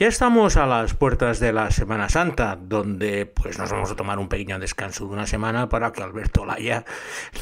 Ya 0.00 0.08
estamos 0.08 0.56
a 0.56 0.64
las 0.64 0.94
puertas 0.94 1.40
de 1.40 1.52
la 1.52 1.70
Semana 1.70 2.08
Santa, 2.08 2.56
donde 2.58 3.26
pues 3.26 3.58
nos 3.58 3.70
vamos 3.70 3.90
a 3.90 3.96
tomar 3.96 4.18
un 4.18 4.30
pequeño 4.30 4.58
descanso 4.58 5.04
de 5.04 5.12
una 5.12 5.26
semana 5.26 5.68
para 5.68 5.92
que 5.92 6.02
Alberto 6.02 6.46
Laya 6.46 6.86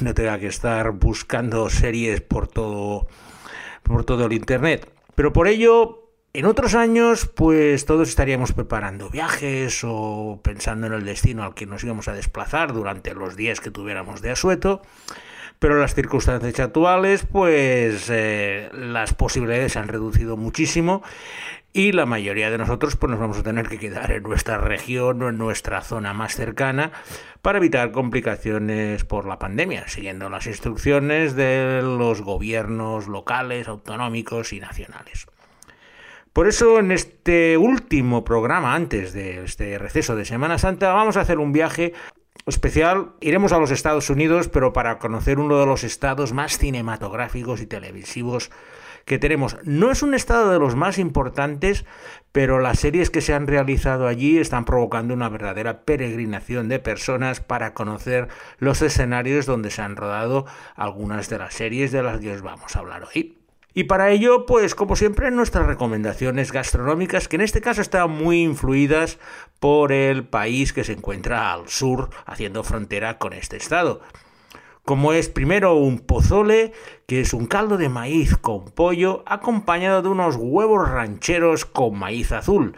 no 0.00 0.12
tenga 0.12 0.40
que 0.40 0.48
estar 0.48 0.90
buscando 0.90 1.70
series 1.70 2.20
por 2.20 2.48
todo 2.48 3.06
por 3.84 4.04
todo 4.04 4.26
el 4.26 4.32
internet. 4.32 4.90
Pero 5.14 5.32
por 5.32 5.46
ello, 5.46 6.10
en 6.32 6.46
otros 6.46 6.74
años, 6.74 7.30
pues 7.32 7.86
todos 7.86 8.08
estaríamos 8.08 8.50
preparando 8.50 9.08
viajes 9.08 9.82
o 9.84 10.40
pensando 10.42 10.88
en 10.88 10.94
el 10.94 11.04
destino 11.04 11.44
al 11.44 11.54
que 11.54 11.64
nos 11.64 11.84
íbamos 11.84 12.08
a 12.08 12.12
desplazar 12.12 12.72
durante 12.72 13.14
los 13.14 13.36
días 13.36 13.60
que 13.60 13.70
tuviéramos 13.70 14.20
de 14.20 14.32
asueto 14.32 14.82
pero 15.58 15.80
las 15.80 15.94
circunstancias 15.94 16.60
actuales, 16.60 17.26
pues 17.30 18.08
eh, 18.10 18.68
las 18.72 19.14
posibilidades 19.14 19.72
se 19.72 19.78
han 19.78 19.88
reducido 19.88 20.36
muchísimo 20.36 21.02
y 21.72 21.92
la 21.92 22.06
mayoría 22.06 22.50
de 22.50 22.58
nosotros 22.58 22.96
pues 22.96 23.10
nos 23.10 23.20
vamos 23.20 23.38
a 23.38 23.42
tener 23.42 23.68
que 23.68 23.78
quedar 23.78 24.10
en 24.10 24.22
nuestra 24.22 24.58
región 24.58 25.22
o 25.22 25.28
en 25.28 25.38
nuestra 25.38 25.82
zona 25.82 26.14
más 26.14 26.34
cercana 26.34 26.92
para 27.42 27.58
evitar 27.58 27.92
complicaciones 27.92 29.04
por 29.04 29.26
la 29.26 29.38
pandemia, 29.38 29.86
siguiendo 29.88 30.28
las 30.30 30.46
instrucciones 30.46 31.36
de 31.36 31.80
los 31.82 32.22
gobiernos 32.22 33.06
locales, 33.06 33.68
autonómicos 33.68 34.52
y 34.52 34.60
nacionales. 34.60 35.26
Por 36.32 36.46
eso 36.46 36.78
en 36.78 36.92
este 36.92 37.56
último 37.56 38.24
programa, 38.24 38.74
antes 38.74 39.12
de 39.12 39.44
este 39.44 39.78
receso 39.78 40.14
de 40.14 40.24
Semana 40.24 40.58
Santa, 40.58 40.92
vamos 40.92 41.16
a 41.16 41.22
hacer 41.22 41.38
un 41.38 41.52
viaje 41.52 41.94
especial. 42.46 43.12
Iremos 43.20 43.52
a 43.52 43.58
los 43.58 43.70
Estados 43.70 44.08
Unidos, 44.10 44.48
pero 44.48 44.72
para 44.72 44.98
conocer 44.98 45.38
uno 45.38 45.58
de 45.58 45.66
los 45.66 45.84
estados 45.84 46.32
más 46.32 46.58
cinematográficos 46.58 47.60
y 47.60 47.66
televisivos 47.66 48.50
que 49.08 49.18
tenemos. 49.18 49.56
No 49.64 49.90
es 49.90 50.04
un 50.04 50.14
estado 50.14 50.52
de 50.52 50.60
los 50.60 50.76
más 50.76 50.98
importantes, 50.98 51.84
pero 52.30 52.60
las 52.60 52.78
series 52.78 53.10
que 53.10 53.20
se 53.20 53.34
han 53.34 53.48
realizado 53.48 54.06
allí 54.06 54.38
están 54.38 54.64
provocando 54.64 55.14
una 55.14 55.28
verdadera 55.28 55.82
peregrinación 55.82 56.68
de 56.68 56.78
personas 56.78 57.40
para 57.40 57.74
conocer 57.74 58.28
los 58.58 58.82
escenarios 58.82 59.46
donde 59.46 59.70
se 59.70 59.82
han 59.82 59.96
rodado 59.96 60.46
algunas 60.76 61.28
de 61.28 61.38
las 61.38 61.54
series 61.54 61.90
de 61.90 62.04
las 62.04 62.20
que 62.20 62.32
os 62.32 62.42
vamos 62.42 62.76
a 62.76 62.78
hablar 62.78 63.04
hoy. 63.04 63.34
Y 63.74 63.84
para 63.84 64.10
ello, 64.10 64.46
pues 64.46 64.74
como 64.74 64.96
siempre, 64.96 65.30
nuestras 65.30 65.66
recomendaciones 65.66 66.52
gastronómicas, 66.52 67.28
que 67.28 67.36
en 67.36 67.42
este 67.42 67.60
caso 67.60 67.80
están 67.80 68.10
muy 68.10 68.42
influidas 68.42 69.18
por 69.60 69.92
el 69.92 70.26
país 70.26 70.72
que 70.72 70.84
se 70.84 70.92
encuentra 70.92 71.52
al 71.52 71.68
sur, 71.68 72.10
haciendo 72.26 72.64
frontera 72.64 73.18
con 73.18 73.32
este 73.32 73.56
estado 73.56 74.00
como 74.88 75.12
es 75.12 75.28
primero 75.28 75.74
un 75.74 75.98
pozole, 75.98 76.72
que 77.06 77.20
es 77.20 77.34
un 77.34 77.44
caldo 77.44 77.76
de 77.76 77.90
maíz 77.90 78.38
con 78.38 78.70
pollo 78.70 79.22
acompañado 79.26 80.00
de 80.00 80.08
unos 80.08 80.36
huevos 80.36 80.88
rancheros 80.88 81.66
con 81.66 81.98
maíz 81.98 82.32
azul. 82.32 82.74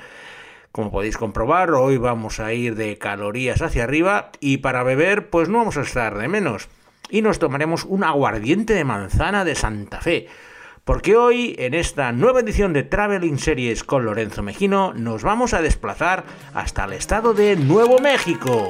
Como 0.73 0.91
podéis 0.91 1.17
comprobar, 1.17 1.71
hoy 1.71 1.99
vamos 1.99 2.41
a 2.41 2.53
ir 2.53 2.75
de 2.75 2.99
calorías 2.99 3.63
hacia 3.63 3.85
arriba 3.85 4.33
y 4.41 4.57
para 4.57 4.83
beber 4.83 5.31
pues 5.31 5.49
no 5.49 5.59
vamos 5.59 5.77
a 5.77 5.83
estar 5.83 6.19
de 6.19 6.27
menos. 6.27 6.69
Y 7.11 7.23
nos 7.23 7.39
tomaremos 7.39 7.85
un 7.85 8.03
aguardiente 8.03 8.75
de 8.75 8.83
manzana 8.83 9.45
de 9.45 9.55
Santa 9.55 10.01
Fe. 10.01 10.27
Porque 10.85 11.17
hoy, 11.17 11.55
en 11.61 11.75
esta 11.75 12.11
nueva 12.11 12.41
edición 12.41 12.73
de 12.73 12.83
Traveling 12.83 13.39
Series 13.39 13.85
con 13.85 14.05
Lorenzo 14.05 14.43
Mejino, 14.43 14.95
nos 14.95 15.23
vamos 15.23 15.55
a 15.55 15.63
desplazar 15.63 16.25
hasta 16.55 16.87
el 16.87 16.95
estado 16.95 17.35
de 17.35 17.55
Nuevo 17.55 18.01
México. 18.01 18.69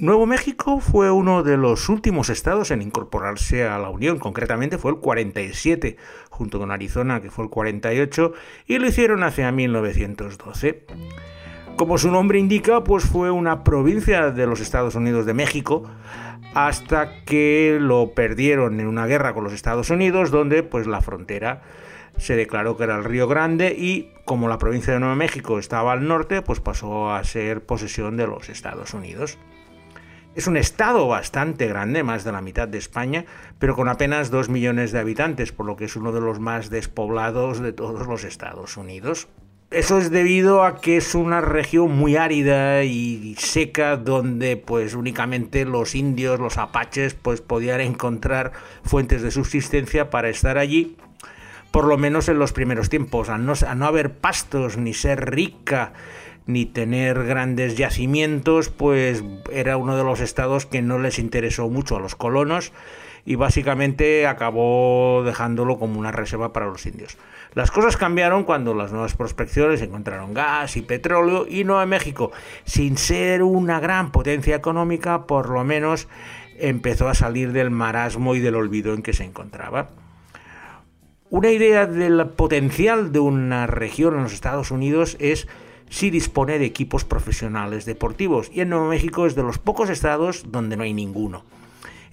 Nuevo 0.00 0.24
México 0.24 0.80
fue 0.80 1.10
uno 1.10 1.42
de 1.42 1.58
los 1.58 1.90
últimos 1.90 2.30
estados 2.30 2.70
en 2.70 2.80
incorporarse 2.80 3.68
a 3.68 3.78
la 3.78 3.90
Unión, 3.90 4.18
concretamente 4.18 4.78
fue 4.78 4.92
el 4.92 4.96
47, 4.96 5.98
junto 6.30 6.58
con 6.58 6.70
Arizona, 6.70 7.20
que 7.20 7.30
fue 7.30 7.44
el 7.44 7.50
48, 7.50 8.32
y 8.66 8.78
lo 8.78 8.86
hicieron 8.86 9.22
hacia 9.22 9.52
1912. 9.52 10.86
Como 11.76 11.98
su 11.98 12.10
nombre 12.10 12.38
indica, 12.38 12.82
pues 12.82 13.04
fue 13.04 13.30
una 13.30 13.62
provincia 13.62 14.30
de 14.30 14.46
los 14.46 14.60
Estados 14.60 14.94
Unidos 14.94 15.26
de 15.26 15.34
México, 15.34 15.82
hasta 16.54 17.22
que 17.26 17.76
lo 17.78 18.12
perdieron 18.14 18.80
en 18.80 18.86
una 18.86 19.04
guerra 19.04 19.34
con 19.34 19.44
los 19.44 19.52
Estados 19.52 19.90
Unidos, 19.90 20.30
donde 20.30 20.62
pues 20.62 20.86
la 20.86 21.02
frontera 21.02 21.60
se 22.16 22.36
declaró 22.36 22.78
que 22.78 22.84
era 22.84 22.96
el 22.96 23.04
Río 23.04 23.28
Grande 23.28 23.76
y 23.78 24.14
como 24.24 24.48
la 24.48 24.56
provincia 24.56 24.94
de 24.94 25.00
Nuevo 25.00 25.14
México 25.14 25.58
estaba 25.58 25.92
al 25.92 26.08
norte, 26.08 26.40
pues 26.40 26.60
pasó 26.60 27.12
a 27.12 27.22
ser 27.22 27.66
posesión 27.66 28.16
de 28.16 28.26
los 28.26 28.48
Estados 28.48 28.94
Unidos. 28.94 29.38
Es 30.36 30.46
un 30.46 30.56
estado 30.56 31.08
bastante 31.08 31.66
grande, 31.66 32.04
más 32.04 32.22
de 32.22 32.30
la 32.30 32.40
mitad 32.40 32.68
de 32.68 32.78
España, 32.78 33.24
pero 33.58 33.74
con 33.74 33.88
apenas 33.88 34.30
2 34.30 34.48
millones 34.48 34.92
de 34.92 35.00
habitantes, 35.00 35.50
por 35.50 35.66
lo 35.66 35.74
que 35.74 35.86
es 35.86 35.96
uno 35.96 36.12
de 36.12 36.20
los 36.20 36.38
más 36.38 36.70
despoblados 36.70 37.58
de 37.58 37.72
todos 37.72 38.06
los 38.06 38.22
Estados 38.22 38.76
Unidos. 38.76 39.26
Eso 39.72 39.98
es 39.98 40.10
debido 40.10 40.64
a 40.64 40.80
que 40.80 40.96
es 40.96 41.14
una 41.14 41.40
región 41.40 41.96
muy 41.96 42.16
árida 42.16 42.84
y 42.84 43.34
seca 43.38 43.96
donde 43.96 44.56
pues 44.56 44.94
únicamente 44.94 45.64
los 45.64 45.94
indios, 45.94 46.38
los 46.38 46.58
apaches 46.58 47.14
pues 47.14 47.40
podían 47.40 47.80
encontrar 47.80 48.52
fuentes 48.84 49.22
de 49.22 49.30
subsistencia 49.30 50.10
para 50.10 50.28
estar 50.28 50.58
allí 50.58 50.96
por 51.70 51.84
lo 51.84 51.96
menos 51.98 52.28
en 52.28 52.38
los 52.38 52.52
primeros 52.52 52.88
tiempos, 52.88 53.28
a 53.28 53.38
no, 53.38 53.52
a 53.66 53.74
no 53.74 53.86
haber 53.86 54.12
pastos 54.12 54.76
ni 54.76 54.92
ser 54.92 55.30
rica 55.30 55.92
ni 56.52 56.66
tener 56.66 57.24
grandes 57.24 57.76
yacimientos, 57.76 58.68
pues 58.68 59.24
era 59.52 59.76
uno 59.76 59.96
de 59.96 60.04
los 60.04 60.20
estados 60.20 60.66
que 60.66 60.82
no 60.82 60.98
les 60.98 61.18
interesó 61.18 61.68
mucho 61.68 61.96
a 61.96 62.00
los 62.00 62.14
colonos 62.14 62.72
y 63.24 63.34
básicamente 63.34 64.26
acabó 64.26 65.22
dejándolo 65.24 65.78
como 65.78 65.98
una 65.98 66.12
reserva 66.12 66.52
para 66.52 66.66
los 66.66 66.84
indios. 66.86 67.18
Las 67.54 67.70
cosas 67.70 67.96
cambiaron 67.96 68.44
cuando 68.44 68.74
las 68.74 68.92
nuevas 68.92 69.14
prospecciones 69.14 69.82
encontraron 69.82 70.34
gas 70.34 70.76
y 70.76 70.82
petróleo 70.82 71.46
y 71.48 71.64
Nueva 71.64 71.86
México, 71.86 72.32
sin 72.64 72.96
ser 72.96 73.42
una 73.42 73.80
gran 73.80 74.12
potencia 74.12 74.56
económica, 74.56 75.26
por 75.26 75.50
lo 75.50 75.64
menos 75.64 76.08
empezó 76.58 77.08
a 77.08 77.14
salir 77.14 77.52
del 77.52 77.70
marasmo 77.70 78.34
y 78.34 78.40
del 78.40 78.54
olvido 78.54 78.94
en 78.94 79.02
que 79.02 79.12
se 79.12 79.24
encontraba. 79.24 79.90
Una 81.30 81.50
idea 81.50 81.86
del 81.86 82.26
potencial 82.30 83.12
de 83.12 83.20
una 83.20 83.66
región 83.66 84.14
en 84.16 84.24
los 84.24 84.32
Estados 84.32 84.70
Unidos 84.72 85.16
es 85.20 85.46
sí 85.90 86.08
dispone 86.08 86.58
de 86.58 86.64
equipos 86.64 87.04
profesionales 87.04 87.84
deportivos 87.84 88.50
y 88.54 88.62
en 88.62 88.70
Nuevo 88.70 88.88
México 88.88 89.26
es 89.26 89.34
de 89.34 89.42
los 89.42 89.58
pocos 89.58 89.90
estados 89.90 90.50
donde 90.50 90.76
no 90.76 90.84
hay 90.84 90.94
ninguno. 90.94 91.44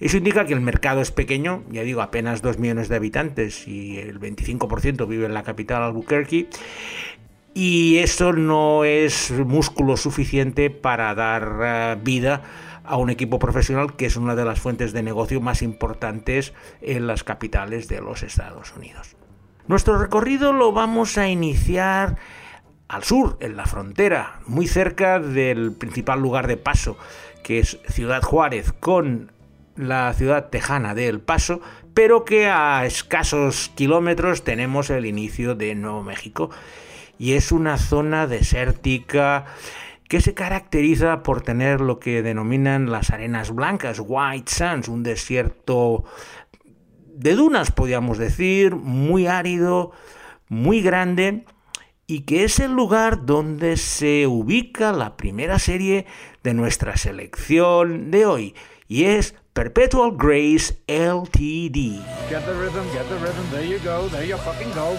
Eso 0.00 0.16
indica 0.16 0.44
que 0.44 0.52
el 0.52 0.60
mercado 0.60 1.00
es 1.00 1.10
pequeño, 1.10 1.64
ya 1.70 1.82
digo, 1.82 2.02
apenas 2.02 2.42
2 2.42 2.58
millones 2.58 2.88
de 2.88 2.96
habitantes 2.96 3.66
y 3.66 3.98
el 3.98 4.20
25% 4.20 5.08
vive 5.08 5.26
en 5.26 5.34
la 5.34 5.42
capital 5.42 5.82
Albuquerque. 5.82 6.48
Y 7.54 7.96
eso 7.98 8.32
no 8.32 8.84
es 8.84 9.32
músculo 9.32 9.96
suficiente 9.96 10.70
para 10.70 11.14
dar 11.16 11.58
eh, 11.62 11.96
vida 12.00 12.42
a 12.84 12.96
un 12.96 13.10
equipo 13.10 13.40
profesional 13.40 13.96
que 13.96 14.06
es 14.06 14.16
una 14.16 14.36
de 14.36 14.44
las 14.44 14.60
fuentes 14.60 14.92
de 14.92 15.02
negocio 15.02 15.40
más 15.40 15.62
importantes 15.62 16.54
en 16.80 17.08
las 17.08 17.24
capitales 17.24 17.88
de 17.88 18.00
los 18.00 18.22
Estados 18.22 18.72
Unidos. 18.76 19.16
Nuestro 19.66 19.98
recorrido 19.98 20.52
lo 20.52 20.72
vamos 20.72 21.18
a 21.18 21.28
iniciar 21.28 22.16
al 22.88 23.04
sur, 23.04 23.36
en 23.40 23.56
la 23.56 23.66
frontera, 23.66 24.40
muy 24.46 24.66
cerca 24.66 25.20
del 25.20 25.72
principal 25.72 26.20
lugar 26.20 26.46
de 26.46 26.56
paso, 26.56 26.96
que 27.42 27.58
es 27.58 27.78
Ciudad 27.88 28.22
Juárez, 28.22 28.72
con 28.72 29.30
la 29.76 30.12
ciudad 30.14 30.48
tejana 30.48 30.94
de 30.94 31.08
El 31.08 31.20
Paso, 31.20 31.60
pero 31.94 32.24
que 32.24 32.48
a 32.48 32.84
escasos 32.86 33.70
kilómetros 33.74 34.42
tenemos 34.42 34.90
el 34.90 35.06
inicio 35.06 35.54
de 35.54 35.74
Nuevo 35.74 36.02
México. 36.02 36.50
Y 37.18 37.34
es 37.34 37.52
una 37.52 37.78
zona 37.78 38.26
desértica 38.26 39.44
que 40.08 40.20
se 40.20 40.34
caracteriza 40.34 41.22
por 41.22 41.42
tener 41.42 41.80
lo 41.80 41.98
que 42.00 42.22
denominan 42.22 42.90
las 42.90 43.10
arenas 43.10 43.54
blancas, 43.54 44.00
white 44.04 44.50
sands, 44.50 44.88
un 44.88 45.02
desierto 45.02 46.04
de 47.14 47.34
dunas, 47.34 47.70
podríamos 47.70 48.16
decir, 48.16 48.74
muy 48.74 49.26
árido, 49.26 49.92
muy 50.48 50.80
grande 50.80 51.44
y 52.10 52.20
que 52.22 52.44
es 52.44 52.58
el 52.58 52.72
lugar 52.72 53.26
donde 53.26 53.76
se 53.76 54.26
ubica 54.26 54.92
la 54.92 55.18
primera 55.18 55.58
serie 55.58 56.06
de 56.42 56.54
nuestra 56.54 56.96
selección 56.96 58.10
de 58.10 58.24
hoy, 58.24 58.54
y 58.88 59.04
es 59.04 59.34
Perpetual 59.52 60.12
Grace 60.16 60.82
LTD. 60.86 62.00
Get 62.30 62.46
the 62.46 62.54
rhythm, 62.54 62.86
get 62.94 63.06
the 63.10 63.18
rhythm, 63.18 63.44
there 63.50 63.66
you 63.66 63.78
go, 63.84 64.08
there 64.08 64.26
you 64.26 64.38
fucking 64.38 64.72
go. 64.74 64.96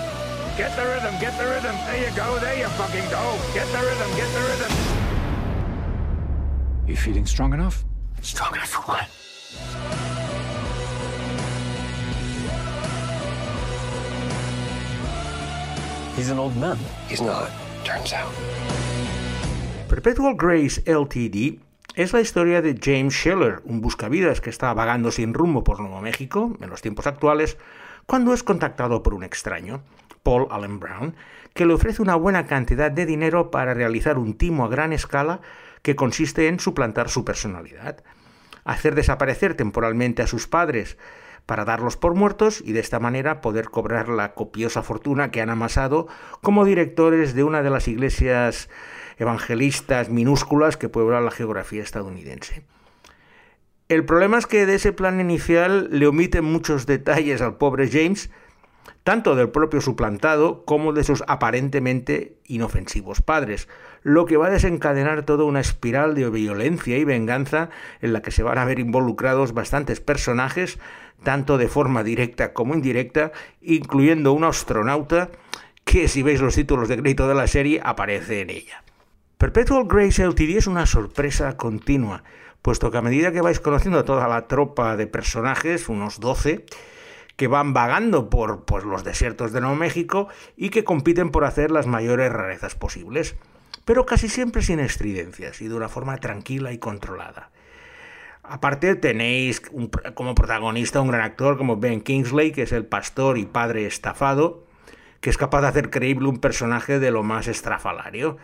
Get 0.56 0.76
the 0.76 0.84
rhythm, 0.84 1.20
get 1.20 1.36
the 1.38 1.46
rhythm, 1.46 1.76
there 1.88 2.00
you 2.00 2.16
go, 2.16 2.40
there 2.40 2.60
you 2.60 2.68
fucking 2.78 3.10
go. 3.10 3.38
Get 3.56 3.66
the 3.72 3.80
rhythm, 3.80 4.16
get 4.16 4.30
the 4.32 4.42
rhythm. 4.42 4.72
You 6.88 6.96
feeling 6.96 7.26
strong 7.26 7.54
enough? 7.54 7.84
Strong 8.22 8.54
enough 8.54 8.70
for 8.70 8.82
what? 8.84 10.19
He's 16.19 16.31
an 16.31 16.38
old 16.38 16.57
man. 16.57 16.77
He's 17.07 17.21
not, 17.21 17.48
turns 17.86 18.12
out. 18.12 18.33
Perpetual 19.88 20.36
Grace 20.36 20.83
Ltd. 20.83 21.62
es 21.95 22.12
la 22.12 22.19
historia 22.19 22.62
de 22.62 22.77
James 22.77 23.13
Scheller, 23.13 23.62
un 23.63 23.80
buscavidas 23.80 24.42
que 24.42 24.50
está 24.50 24.74
vagando 24.74 25.12
sin 25.12 25.33
rumbo 25.33 25.63
por 25.63 25.80
Nuevo 25.80 26.01
México 26.01 26.57
en 26.60 26.69
los 26.69 26.81
tiempos 26.81 27.07
actuales, 27.07 27.57
cuando 28.06 28.33
es 28.33 28.44
contactado 28.44 29.01
por 29.01 29.13
un 29.13 29.24
extraño, 29.24 29.81
Paul 30.21 30.48
Allen 30.51 30.81
Brown, 30.81 31.16
que 31.54 31.66
le 31.66 31.74
ofrece 31.74 32.01
una 32.01 32.16
buena 32.16 32.48
cantidad 32.48 32.92
de 32.92 33.06
dinero 33.06 33.50
para 33.50 33.74
realizar 33.74 34.18
un 34.18 34.33
timo 34.33 34.65
a 34.65 34.68
gran 34.68 34.92
escala 34.92 35.39
que 35.83 35.95
consiste 35.95 36.50
en 36.50 36.60
suplantar 36.60 37.07
su 37.07 37.24
personalidad, 37.24 38.04
hacer 38.65 38.94
desaparecer 38.94 39.56
temporalmente 39.56 40.22
a 40.22 40.27
sus 40.27 40.48
padres 40.48 40.98
para 41.50 41.66
darlos 41.66 41.98
por 41.98 42.13
muertos 42.13 42.62
y 42.63 42.74
de 42.74 42.80
esta 42.80 43.00
manera 43.00 43.42
poder 43.42 43.69
cobrar 43.72 44.07
la 44.07 44.36
copiosa 44.36 44.84
fortuna 44.84 45.31
que 45.31 45.42
han 45.42 45.50
amasado 45.50 46.07
como 46.42 46.63
directores 46.63 47.34
de 47.34 47.44
una 47.44 47.63
de 47.63 47.72
las 47.72 47.88
iglesias 47.88 48.69
evangelistas 49.18 50.10
minúsculas 50.10 50.78
que 50.78 50.90
pueblan 50.90 51.25
la 51.25 51.31
geografía 51.31 51.81
estadounidense. 51.81 52.62
El 53.88 54.06
problema 54.06 54.38
es 54.38 54.46
que 54.46 54.68
de 54.68 54.75
ese 54.75 54.94
plan 54.94 55.19
inicial 55.19 55.90
le 55.92 56.06
omiten 56.06 56.46
muchos 56.46 56.86
detalles 56.86 57.42
al 57.42 57.57
pobre 57.57 57.90
James, 57.90 58.30
tanto 59.03 59.36
del 59.36 59.50
propio 59.50 59.81
suplantado 59.81 60.63
como 60.65 60.94
de 60.94 61.03
sus 61.03 61.24
aparentemente 61.27 62.38
inofensivos 62.45 63.21
padres, 63.21 63.68
lo 64.03 64.25
que 64.25 64.38
va 64.38 64.47
a 64.47 64.51
desencadenar 64.51 65.24
toda 65.24 65.44
una 65.44 65.59
espiral 65.59 66.15
de 66.15 66.30
violencia 66.30 66.97
y 66.97 67.03
venganza 67.03 67.69
en 68.01 68.13
la 68.13 68.21
que 68.21 68.31
se 68.31 68.44
van 68.44 68.57
a 68.57 68.65
ver 68.65 68.80
involucrados 68.80 69.53
bastantes 69.53 70.00
personajes, 70.00 70.80
tanto 71.24 71.57
de 71.57 71.68
forma 71.68 72.03
directa 72.03 72.53
como 72.53 72.74
indirecta, 72.74 73.31
incluyendo 73.62 74.33
un 74.33 74.44
astronauta 74.44 75.30
que 75.83 76.07
si 76.07 76.24
veis 76.24 76.41
los 76.41 76.56
títulos 76.56 76.88
de 76.88 76.97
crédito 76.97 77.27
de 77.27 77.36
la 77.36 77.47
serie 77.47 77.81
aparece 77.83 78.41
en 78.41 78.51
ella. 78.51 78.83
Perpetual 79.38 79.86
Grace 79.88 80.24
LTD 80.25 80.57
es 80.57 80.68
una 80.68 80.86
sorpresa 80.86 81.56
continua, 81.57 82.24
puesto 82.62 82.91
que 82.91 82.97
a 82.97 83.01
medida 83.01 83.31
que 83.31 83.41
vais 83.41 83.59
conociendo 83.59 84.00
a 84.00 84.06
toda 84.06 84.27
la 84.27 84.47
tropa 84.47 84.97
de 84.97 85.07
personajes, 85.07 85.89
unos 85.89 86.19
12, 86.19 86.65
que 87.39 87.47
van 87.47 87.71
vagando 87.74 88.30
por 88.30 88.65
pues, 88.65 88.83
los 88.83 89.06
desiertos 89.06 89.53
de 89.53 89.62
Nuevo 89.62 89.77
México 89.77 90.27
y 90.57 90.71
que 90.71 90.83
compiten 90.83 91.30
por 91.30 91.45
hacer 91.45 91.71
las 91.71 91.88
mayores 91.88 92.33
rarezas 92.33 92.75
posibles, 92.75 93.38
pero 93.86 94.06
casi 94.06 94.27
siempre 94.27 94.62
sin 94.62 94.81
estridencias 94.81 95.62
y 95.62 95.69
de 95.69 95.74
una 95.74 95.88
forma 95.88 96.18
tranquila 96.18 96.74
y 96.74 96.80
controlada. 96.80 97.50
Aparte 98.44 98.94
tenéis 98.95 99.62
como 100.15 100.36
protagonista 100.36 101.00
un 101.00 101.07
gran 101.07 101.21
actor 101.21 101.57
como 101.57 101.77
Ben 101.77 102.01
Kingsley, 102.01 102.51
que 102.51 102.63
es 102.63 102.74
el 102.74 102.86
pastor 102.86 103.38
y 103.38 103.45
padre 103.45 103.86
estafado, 103.86 104.65
que 105.21 105.30
es 105.30 105.38
capaz 105.38 105.62
de 105.62 105.68
hacer 105.68 105.89
creíble 105.89 106.27
un 106.27 106.39
personaje 106.39 107.00
de 107.00 107.09
lo 107.09 107.24
más 107.24 107.47
estrafalario, 107.47 108.36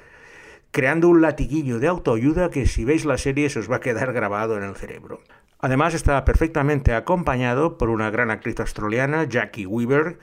creando 0.71 1.09
un 1.09 1.21
latiguillo 1.21 1.79
de 1.79 1.87
autoayuda 1.87 2.49
que 2.49 2.65
si 2.65 2.85
veis 2.85 3.03
la 3.03 3.17
serie 3.17 3.49
se 3.49 3.59
os 3.59 3.69
va 3.69 3.75
a 3.75 3.81
quedar 3.81 4.13
grabado 4.13 4.55
en 4.55 4.63
el 4.63 4.77
cerebro. 4.77 5.19
Además 5.65 5.95
está 5.95 6.23
perfectamente 6.25 6.93
acompañado 6.93 7.79
por 7.79 7.89
una 7.89 8.11
gran 8.11 8.29
actriz 8.29 8.59
australiana, 8.59 9.23
Jackie 9.23 9.65
Weaver, 9.65 10.19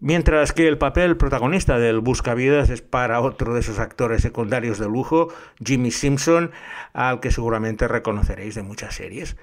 mientras 0.00 0.52
que 0.52 0.66
el 0.66 0.78
papel 0.78 1.16
protagonista 1.16 1.78
del 1.78 2.00
Buscavidas 2.00 2.70
es 2.70 2.82
para 2.82 3.20
otro 3.20 3.54
de 3.54 3.60
esos 3.60 3.78
actores 3.78 4.20
secundarios 4.20 4.80
de 4.80 4.86
lujo, 4.86 5.28
Jimmy 5.64 5.92
Simpson, 5.92 6.50
al 6.92 7.20
que 7.20 7.30
seguramente 7.30 7.86
reconoceréis 7.86 8.56
de 8.56 8.64
muchas 8.64 8.96
series. 8.96 9.36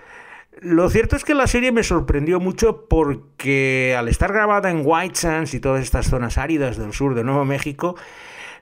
Lo 0.59 0.89
cierto 0.89 1.15
es 1.15 1.23
que 1.23 1.33
la 1.33 1.47
serie 1.47 1.71
me 1.71 1.83
sorprendió 1.83 2.41
mucho 2.41 2.85
porque 2.89 3.95
al 3.97 4.09
estar 4.09 4.33
grabada 4.33 4.69
en 4.69 4.81
White 4.83 5.15
Sands 5.15 5.53
y 5.53 5.61
todas 5.61 5.81
estas 5.81 6.09
zonas 6.09 6.37
áridas 6.37 6.75
del 6.75 6.91
sur 6.91 7.15
de 7.15 7.23
Nuevo 7.23 7.45
México, 7.45 7.95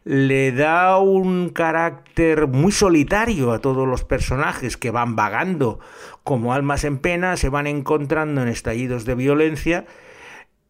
le 0.06 0.52
da 0.52 1.00
un 1.00 1.50
carácter 1.50 2.48
muy 2.48 2.72
solitario 2.72 3.52
a 3.52 3.60
todos 3.60 3.88
los 3.88 4.04
personajes 4.04 4.78
que 4.78 4.92
van 4.92 5.16
vagando 5.16 5.80
como 6.24 6.54
almas 6.54 6.84
en 6.84 7.00
pena, 7.00 7.36
se 7.38 7.50
van 7.50 7.66
encontrando 7.66 8.44
en 8.44 8.48
estallidos 8.48 9.06
de 9.06 9.16
violencia 9.16 9.86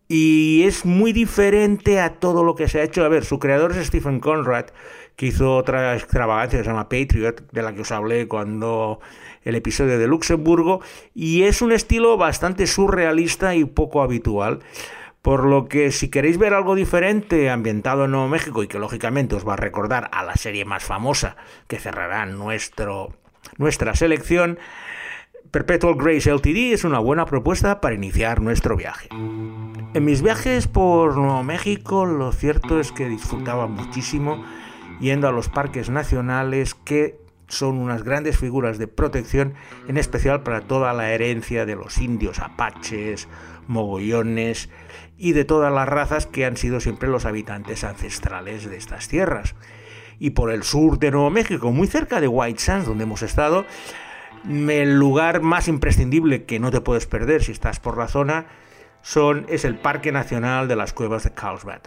y 0.07 0.63
es 0.63 0.85
muy 0.85 1.11
diferente 1.11 1.99
a 1.99 2.19
todo 2.19 2.43
lo 2.43 2.55
que 2.55 2.69
se 2.69 2.79
ha 2.79 2.83
hecho. 2.83 3.03
A 3.03 3.09
ver, 3.09 3.25
su 3.25 3.39
creador 3.39 3.73
es 3.73 3.87
Stephen 3.87 4.21
Conrad, 4.21 4.67
que 5.15 5.27
hizo 5.27 5.57
otra 5.57 5.95
extravagancia 5.95 6.59
que 6.59 6.63
se 6.63 6.69
llama 6.69 6.89
Patriot, 6.89 7.51
de 7.51 7.61
la 7.61 7.73
que 7.73 7.81
os 7.81 7.91
hablé 7.91 8.27
cuando 8.27 8.99
el 9.43 9.55
episodio 9.55 9.99
de 9.99 10.07
Luxemburgo, 10.07 10.81
y 11.13 11.43
es 11.43 11.61
un 11.61 11.71
estilo 11.71 12.17
bastante 12.17 12.67
surrealista 12.67 13.55
y 13.55 13.65
poco 13.65 14.01
habitual. 14.01 14.59
Por 15.25 15.43
lo 15.43 15.67
que 15.67 15.91
si 15.91 16.09
queréis 16.09 16.37
ver 16.37 16.53
algo 16.53 16.75
diferente 16.75 17.49
ambientado 17.49 18.05
en 18.05 18.11
Nuevo 18.11 18.27
México 18.27 18.61
y 18.61 18.67
que 18.67 18.77
lógicamente 18.77 19.33
os 19.33 19.43
va 19.43 19.53
a 19.53 19.57
recordar 19.57 20.07
a 20.11 20.23
la 20.23 20.35
serie 20.35 20.65
más 20.65 20.83
famosa 20.83 21.35
que 21.67 21.79
cerrará 21.79 22.27
nuestro, 22.27 23.11
nuestra 23.57 23.95
selección, 23.95 24.59
Perpetual 25.49 25.95
Grace 25.95 26.31
LTD 26.31 26.73
es 26.73 26.83
una 26.83 26.99
buena 26.99 27.25
propuesta 27.25 27.81
para 27.81 27.95
iniciar 27.95 28.39
nuestro 28.39 28.77
viaje. 28.77 29.09
En 29.09 30.05
mis 30.05 30.21
viajes 30.21 30.67
por 30.67 31.17
Nuevo 31.17 31.41
México 31.41 32.05
lo 32.05 32.31
cierto 32.31 32.79
es 32.79 32.91
que 32.91 33.09
disfrutaba 33.09 33.65
muchísimo 33.65 34.45
yendo 34.99 35.27
a 35.27 35.31
los 35.31 35.49
parques 35.49 35.89
nacionales 35.89 36.75
que 36.75 37.17
son 37.47 37.79
unas 37.79 38.03
grandes 38.03 38.37
figuras 38.37 38.77
de 38.77 38.87
protección, 38.87 39.55
en 39.87 39.97
especial 39.97 40.43
para 40.43 40.61
toda 40.61 40.93
la 40.93 41.11
herencia 41.11 41.65
de 41.65 41.75
los 41.75 41.97
indios 41.97 42.39
apaches, 42.39 43.27
mogollones 43.67 44.69
y 45.17 45.33
de 45.33 45.45
todas 45.45 45.71
las 45.71 45.87
razas 45.87 46.27
que 46.27 46.45
han 46.45 46.57
sido 46.57 46.79
siempre 46.79 47.09
los 47.09 47.25
habitantes 47.25 47.83
ancestrales 47.83 48.69
de 48.69 48.77
estas 48.77 49.07
tierras. 49.07 49.55
Y 50.19 50.31
por 50.31 50.51
el 50.51 50.63
sur 50.63 50.99
de 50.99 51.11
Nuevo 51.11 51.29
México, 51.29 51.71
muy 51.71 51.87
cerca 51.87 52.21
de 52.21 52.27
White 52.27 52.59
Sands, 52.59 52.87
donde 52.87 53.03
hemos 53.03 53.21
estado, 53.21 53.65
el 54.47 54.97
lugar 54.97 55.41
más 55.41 55.67
imprescindible 55.67 56.45
que 56.45 56.59
no 56.59 56.71
te 56.71 56.81
puedes 56.81 57.05
perder 57.05 57.43
si 57.43 57.51
estás 57.51 57.79
por 57.79 57.97
la 57.97 58.07
zona 58.07 58.45
son, 59.01 59.45
es 59.49 59.65
el 59.65 59.77
Parque 59.77 60.11
Nacional 60.11 60.67
de 60.67 60.75
las 60.75 60.93
Cuevas 60.93 61.23
de 61.23 61.31
Carlsbad. 61.31 61.81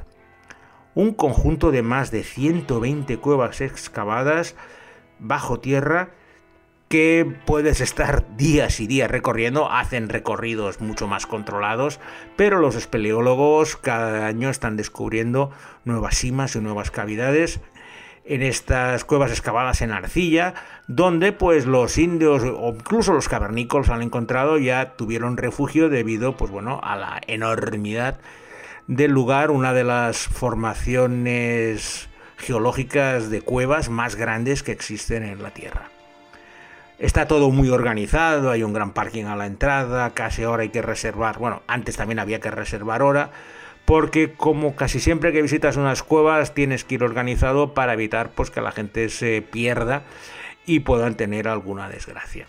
Un 0.94 1.14
conjunto 1.14 1.70
de 1.70 1.82
más 1.82 2.10
de 2.10 2.22
120 2.22 3.18
cuevas 3.18 3.60
excavadas 3.60 4.54
bajo 5.18 5.60
tierra 5.60 6.10
que 6.88 7.30
puedes 7.44 7.80
estar 7.80 8.24
días 8.36 8.80
y 8.80 8.86
días 8.86 9.10
recorriendo, 9.10 9.70
hacen 9.70 10.08
recorridos 10.08 10.80
mucho 10.80 11.06
más 11.06 11.26
controlados, 11.26 12.00
pero 12.36 12.58
los 12.58 12.74
espeleólogos 12.74 13.76
cada 13.76 14.26
año 14.26 14.48
están 14.48 14.76
descubriendo 14.76 15.50
nuevas 15.84 16.16
cimas 16.16 16.56
y 16.56 16.60
nuevas 16.60 16.90
cavidades 16.90 17.60
en 18.24 18.42
estas 18.42 19.04
cuevas 19.04 19.30
excavadas 19.30 19.80
en 19.80 19.90
arcilla, 19.90 20.54
donde 20.86 21.32
pues 21.32 21.66
los 21.66 21.96
indios 21.96 22.42
o 22.42 22.74
incluso 22.74 23.12
los 23.12 23.28
cavernícolas 23.28 23.88
han 23.88 24.02
encontrado 24.02 24.58
ya 24.58 24.96
tuvieron 24.96 25.36
refugio 25.36 25.88
debido 25.88 26.36
pues 26.36 26.50
bueno 26.50 26.80
a 26.82 26.96
la 26.96 27.20
enormidad 27.26 28.20
del 28.86 29.12
lugar, 29.12 29.50
una 29.50 29.72
de 29.72 29.84
las 29.84 30.26
formaciones 30.26 32.08
geológicas 32.38 33.30
de 33.30 33.42
cuevas 33.42 33.88
más 33.88 34.14
grandes 34.14 34.62
que 34.62 34.72
existen 34.72 35.22
en 35.22 35.42
la 35.42 35.50
Tierra. 35.50 35.97
Está 36.98 37.28
todo 37.28 37.50
muy 37.50 37.68
organizado, 37.68 38.50
hay 38.50 38.64
un 38.64 38.72
gran 38.72 38.92
parking 38.92 39.26
a 39.26 39.36
la 39.36 39.46
entrada, 39.46 40.10
casi 40.14 40.42
ahora 40.42 40.64
hay 40.64 40.70
que 40.70 40.82
reservar, 40.82 41.38
bueno, 41.38 41.62
antes 41.68 41.96
también 41.96 42.18
había 42.18 42.40
que 42.40 42.50
reservar 42.50 43.02
hora, 43.02 43.30
porque 43.84 44.32
como 44.32 44.74
casi 44.74 44.98
siempre 44.98 45.32
que 45.32 45.40
visitas 45.40 45.76
unas 45.76 46.02
cuevas 46.02 46.54
tienes 46.54 46.82
que 46.82 46.96
ir 46.96 47.04
organizado 47.04 47.72
para 47.72 47.92
evitar 47.92 48.30
pues, 48.30 48.50
que 48.50 48.60
la 48.60 48.72
gente 48.72 49.10
se 49.10 49.42
pierda 49.42 50.02
y 50.66 50.80
puedan 50.80 51.14
tener 51.14 51.46
alguna 51.46 51.88
desgracia. 51.88 52.48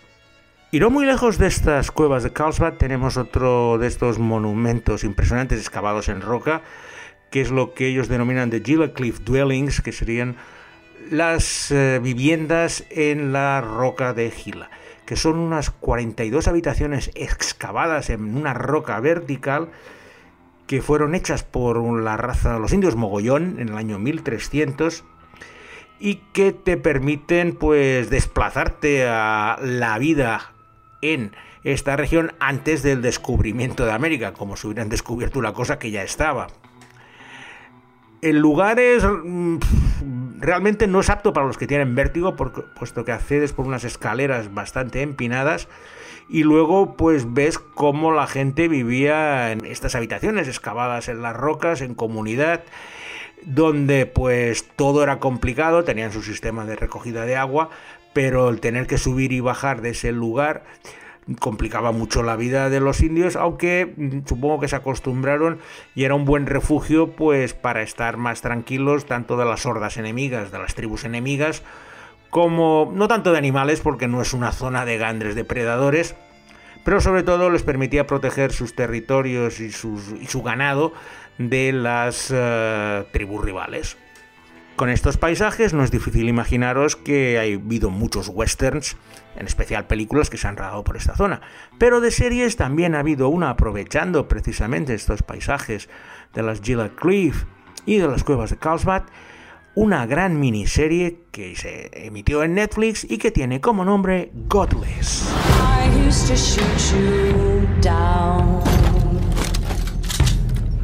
Y 0.72 0.80
no 0.80 0.90
muy 0.90 1.06
lejos 1.06 1.38
de 1.38 1.46
estas 1.46 1.92
cuevas 1.92 2.24
de 2.24 2.32
Carlsbad 2.32 2.74
tenemos 2.74 3.16
otro 3.16 3.78
de 3.78 3.86
estos 3.86 4.18
monumentos 4.18 5.04
impresionantes 5.04 5.60
excavados 5.60 6.08
en 6.08 6.22
roca, 6.22 6.62
que 7.30 7.40
es 7.40 7.52
lo 7.52 7.72
que 7.72 7.86
ellos 7.86 8.08
denominan 8.08 8.50
de 8.50 8.60
Gila 8.60 8.94
Cliff 8.94 9.20
Dwellings, 9.20 9.80
que 9.80 9.92
serían 9.92 10.36
las 11.10 11.70
eh, 11.70 11.98
viviendas 12.02 12.84
en 12.90 13.32
la 13.32 13.60
roca 13.60 14.14
de 14.14 14.30
Gila, 14.30 14.70
que 15.04 15.16
son 15.16 15.38
unas 15.38 15.70
42 15.70 16.48
habitaciones 16.48 17.10
excavadas 17.14 18.10
en 18.10 18.36
una 18.36 18.54
roca 18.54 18.98
vertical 19.00 19.70
que 20.68 20.82
fueron 20.82 21.16
hechas 21.16 21.42
por 21.42 21.82
la 22.00 22.16
raza 22.16 22.54
de 22.54 22.60
los 22.60 22.72
indios 22.72 22.94
mogollón 22.94 23.58
en 23.58 23.70
el 23.70 23.76
año 23.76 23.98
1300 23.98 25.04
y 25.98 26.16
que 26.32 26.52
te 26.52 26.76
permiten 26.76 27.56
pues 27.56 28.08
desplazarte 28.08 29.06
a 29.08 29.58
la 29.60 29.98
vida 29.98 30.52
en 31.02 31.34
esta 31.64 31.96
región 31.96 32.32
antes 32.38 32.84
del 32.84 33.02
descubrimiento 33.02 33.84
de 33.84 33.92
América, 33.92 34.32
como 34.32 34.56
si 34.56 34.68
hubieran 34.68 34.88
descubierto 34.88 35.40
una 35.40 35.52
cosa 35.52 35.78
que 35.80 35.90
ya 35.90 36.04
estaba. 36.04 36.46
El 38.22 38.38
lugar 38.38 38.78
es 38.78 39.04
mm, 39.04 39.58
realmente 40.40 40.86
no 40.86 41.00
es 41.00 41.10
apto 41.10 41.32
para 41.32 41.46
los 41.46 41.58
que 41.58 41.66
tienen 41.66 41.94
vértigo, 41.94 42.34
puesto 42.34 43.04
que 43.04 43.12
accedes 43.12 43.52
por 43.52 43.66
unas 43.66 43.84
escaleras 43.84 44.52
bastante 44.52 45.02
empinadas 45.02 45.68
y 46.28 46.44
luego 46.44 46.96
pues 46.96 47.32
ves 47.34 47.58
cómo 47.58 48.12
la 48.12 48.26
gente 48.26 48.68
vivía 48.68 49.52
en 49.52 49.64
estas 49.64 49.94
habitaciones 49.94 50.48
excavadas 50.48 51.08
en 51.08 51.22
las 51.22 51.36
rocas, 51.36 51.80
en 51.80 51.94
comunidad, 51.94 52.62
donde 53.42 54.06
pues 54.06 54.66
todo 54.76 55.02
era 55.02 55.18
complicado, 55.18 55.84
tenían 55.84 56.12
su 56.12 56.22
sistema 56.22 56.64
de 56.64 56.76
recogida 56.76 57.26
de 57.26 57.36
agua, 57.36 57.70
pero 58.12 58.48
el 58.48 58.60
tener 58.60 58.86
que 58.86 58.98
subir 58.98 59.32
y 59.32 59.40
bajar 59.40 59.82
de 59.82 59.90
ese 59.90 60.12
lugar 60.12 60.64
complicaba 61.38 61.92
mucho 61.92 62.22
la 62.22 62.36
vida 62.36 62.70
de 62.70 62.80
los 62.80 63.00
indios, 63.00 63.36
aunque 63.36 63.92
mm, 63.96 64.26
supongo 64.26 64.60
que 64.60 64.68
se 64.68 64.76
acostumbraron 64.76 65.58
y 65.94 66.04
era 66.04 66.14
un 66.14 66.24
buen 66.24 66.46
refugio 66.46 67.12
pues 67.12 67.54
para 67.54 67.82
estar 67.82 68.16
más 68.16 68.40
tranquilos 68.40 69.06
tanto 69.06 69.36
de 69.36 69.44
las 69.44 69.66
hordas 69.66 69.96
enemigas, 69.96 70.50
de 70.50 70.58
las 70.58 70.74
tribus 70.74 71.04
enemigas, 71.04 71.62
como 72.30 72.90
no 72.94 73.08
tanto 73.08 73.32
de 73.32 73.38
animales 73.38 73.80
porque 73.80 74.08
no 74.08 74.22
es 74.22 74.32
una 74.32 74.52
zona 74.52 74.84
de 74.84 74.98
grandes 74.98 75.34
depredadores, 75.34 76.16
pero 76.84 77.00
sobre 77.00 77.22
todo 77.22 77.50
les 77.50 77.62
permitía 77.62 78.06
proteger 78.06 78.52
sus 78.52 78.74
territorios 78.74 79.60
y, 79.60 79.70
su 79.70 80.42
ganado 80.42 80.92
de 81.38 81.72
las 81.72 82.32
eh, 82.34 83.04
tribus 83.12 83.44
rivales. 83.44 83.96
Con 84.80 84.88
estos 84.88 85.18
paisajes 85.18 85.74
no 85.74 85.84
es 85.84 85.90
difícil 85.90 86.26
imaginaros 86.26 86.96
que 86.96 87.38
ha 87.38 87.42
habido 87.42 87.90
muchos 87.90 88.30
westerns, 88.30 88.96
en 89.36 89.46
especial 89.46 89.86
películas 89.86 90.30
que 90.30 90.38
se 90.38 90.48
han 90.48 90.56
rodado 90.56 90.84
por 90.84 90.96
esta 90.96 91.14
zona, 91.14 91.42
pero 91.78 92.00
de 92.00 92.10
series 92.10 92.56
también 92.56 92.94
ha 92.94 93.00
habido 93.00 93.28
una 93.28 93.50
aprovechando 93.50 94.26
precisamente 94.26 94.94
estos 94.94 95.22
paisajes 95.22 95.90
de 96.32 96.42
las 96.42 96.62
Gila 96.62 96.92
Cliff 96.96 97.44
y 97.84 97.98
de 97.98 98.08
las 98.08 98.24
cuevas 98.24 98.48
de 98.48 98.56
Carlsbad, 98.56 99.02
una 99.74 100.06
gran 100.06 100.40
miniserie 100.40 101.24
que 101.30 101.54
se 101.56 101.90
emitió 102.06 102.42
en 102.42 102.54
Netflix 102.54 103.04
y 103.04 103.18
que 103.18 103.30
tiene 103.30 103.60
como 103.60 103.84
nombre 103.84 104.32
Godless. 104.48 105.28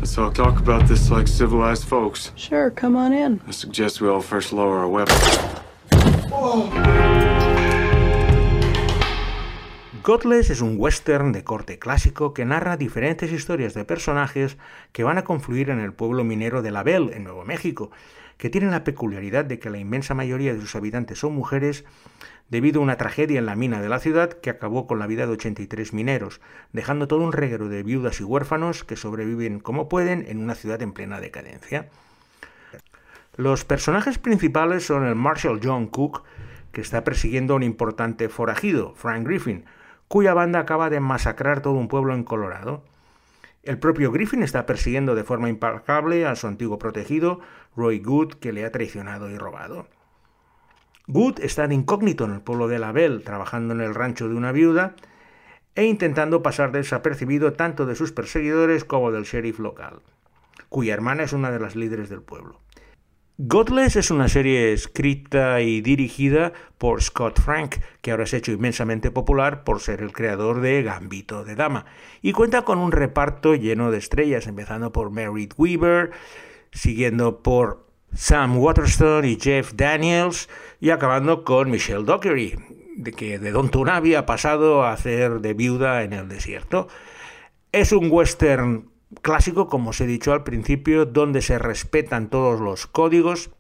So 0.07 0.31
talk 0.31 0.61
about 0.61 0.87
this 0.87 1.11
like 1.11 1.27
civilized 1.27 1.85
folks. 1.85 2.33
Sure, 2.37 2.71
come 2.71 2.97
on 2.97 3.13
in. 3.13 3.41
I 3.49 3.51
suggest 3.51 4.01
we 4.01 4.09
all 4.09 4.23
first 4.23 4.53
lower 4.53 4.79
our 4.79 4.87
weapons. 4.87 5.39
Godless 10.05 10.51
es 10.51 10.61
un 10.61 10.77
western 10.79 11.33
de 11.33 11.43
corte 11.43 11.81
clásico 11.81 12.33
que 12.33 12.45
narra 12.45 12.77
diferentes 12.77 13.33
historias 13.33 13.75
de 13.75 13.85
personajes 13.85 14.57
que 14.93 15.03
van 15.03 15.19
a 15.19 15.25
confluir 15.25 15.71
en 15.71 15.81
el 15.81 15.93
pueblo 15.93 16.23
minero 16.23 16.63
de 16.63 16.71
La 16.71 16.85
Belle, 16.85 17.17
en 17.17 17.25
Nuevo 17.25 17.45
México, 17.45 17.91
que 18.39 18.49
tienen 18.49 18.71
la 18.71 18.85
peculiaridad 18.85 19.45
de 19.45 19.59
que 19.59 19.71
la 19.71 19.79
inmensa 19.79 20.15
mayoría 20.15 20.55
de 20.55 20.61
sus 20.61 20.77
habitantes 20.77 21.19
son 21.19 21.35
mujeres 21.35 21.85
debido 22.49 22.81
a 22.81 22.85
una 22.85 22.97
tragedia 22.97 23.39
en 23.39 23.47
la 23.47 23.57
mina 23.57 23.81
de 23.81 23.89
la 23.89 23.99
ciudad 23.99 24.33
que 24.33 24.51
acabó 24.51 24.87
con 24.87 24.99
la 24.99 25.07
vida 25.07 25.27
de 25.27 25.33
83 25.33 25.93
mineros, 25.93 26.41
dejando 26.73 27.09
todo 27.09 27.21
un 27.21 27.33
reguero 27.33 27.69
de 27.69 27.83
viudas 27.83 28.21
y 28.21 28.25
huérfanos 28.25 28.85
que 28.85 28.97
sobreviven 28.97 29.61
como 29.61 29.89
pueden 29.89 30.25
en 30.29 30.39
una 30.39 30.55
ciudad 30.55 30.81
en 30.83 30.93
plena 30.93 31.21
decadencia. 31.21 31.89
Los 33.37 33.65
personajes 33.65 34.19
principales 34.19 34.87
son 34.87 35.05
el 35.05 35.15
Marshal 35.15 35.61
John 35.63 35.89
Cook, 35.89 36.23
que 36.73 36.81
está 36.81 37.05
persiguiendo 37.05 37.53
a 37.53 37.57
un 37.57 37.63
importante 37.63 38.29
forajido, 38.29 38.95
Frank 38.95 39.27
Griffin, 39.27 39.65
cuya 40.09 40.35
banda 40.35 40.61
acaba 40.61 40.89
de 40.89 41.01
masacrar 41.01 41.61
todo 41.61 41.75
un 41.75 41.89
pueblo 41.89 42.15
en 42.15 42.25
Colorado. 42.25 42.85
El 43.63 43.79
propio 43.79 44.13
Griffin 44.13 44.43
está 44.43 44.65
persiguiendo 44.65 45.15
de 45.15 45.25
forma 45.25 45.49
implacable 45.49 46.25
a 46.25 46.37
su 46.37 46.47
antiguo 46.47 46.79
protegido, 46.79 47.41
Roy 47.77 47.99
Good, 47.99 48.35
que 48.35 48.53
le 48.53 48.65
ha 48.65 48.71
traicionado 48.71 49.29
y 49.31 49.37
robado. 49.37 49.89
Good 51.09 51.39
está 51.41 51.69
de 51.69 51.75
incógnito 51.75 52.25
en 52.25 52.33
el 52.33 52.41
pueblo 52.41 52.67
de 52.67 52.81
Label, 52.81 53.23
trabajando 53.23 53.75
en 53.75 53.81
el 53.81 53.95
rancho 53.95 54.29
de 54.29 54.35
una 54.35 54.51
viuda 54.51 54.97
e 55.77 55.85
intentando 55.85 56.43
pasar 56.43 56.73
desapercibido 56.73 57.53
tanto 57.53 57.87
de 57.87 57.95
sus 57.95 58.11
perseguidores 58.11 58.85
como 58.85 59.13
del 59.13 59.23
sheriff 59.23 59.61
local, 59.61 60.01
cuya 60.69 60.95
hermana 60.95 61.23
es 61.23 61.33
una 61.33 61.53
de 61.53 61.61
las 61.61 61.77
líderes 61.77 62.09
del 62.09 62.23
pueblo. 62.23 62.61
Godless 63.39 63.97
es 63.97 64.11
una 64.11 64.29
serie 64.29 64.73
escrita 64.73 65.61
y 65.61 65.81
dirigida 65.81 66.55
por 66.79 67.03
Scott 67.03 67.39
Frank, 67.39 67.77
que 68.01 68.11
ahora 68.11 68.27
se 68.27 68.37
ha 68.37 68.39
hecho 68.41 68.51
inmensamente 68.51 69.11
popular 69.13 69.63
por 69.63 69.81
ser 69.81 70.01
el 70.01 70.13
creador 70.13 70.61
de 70.61 70.83
Gambito 70.83 71.45
de 71.45 71.55
Dama, 71.55 71.85
y 72.21 72.33
cuenta 72.33 72.63
con 72.63 72.79
un 72.79 72.91
reparto 72.91 73.55
lleno 73.55 73.93
de 73.93 73.99
estrellas, 73.99 74.47
empezando 74.47 74.91
por 74.91 75.11
Merritt 75.11 75.55
Weaver, 75.57 76.11
siguiendo 76.73 77.43
por 77.43 77.86
Sam 78.17 78.57
Waterstone 78.57 79.29
y 79.29 79.39
Jeff 79.39 79.75
Daniels, 79.75 80.49
y 80.81 80.91
acabando 80.91 81.45
con 81.45 81.71
Michelle 81.71 82.05
Dockery, 82.05 82.57
de 82.97 83.13
que 83.13 83.39
de 83.39 83.51
Don 83.51 83.71
Tunabi 83.71 84.15
ha 84.15 84.25
pasado 84.25 84.85
a 84.85 84.93
hacer 84.93 85.41
de 85.41 85.53
viuda 85.53 86.03
en 86.03 86.15
el 86.15 86.27
desierto. 86.27 86.89
Es 87.73 87.93
un 87.93 88.09
western 88.11 88.89
clásico, 89.21 89.69
como 89.69 89.91
os 89.91 90.01
he 90.01 90.07
dicho 90.07 90.33
al 90.33 90.45
principio, 90.45 91.05
donde 91.05 91.43
se 91.43 91.59
respetan 91.59 92.31
todos 92.31 92.59
los 92.59 92.87
códigos. 92.87 93.51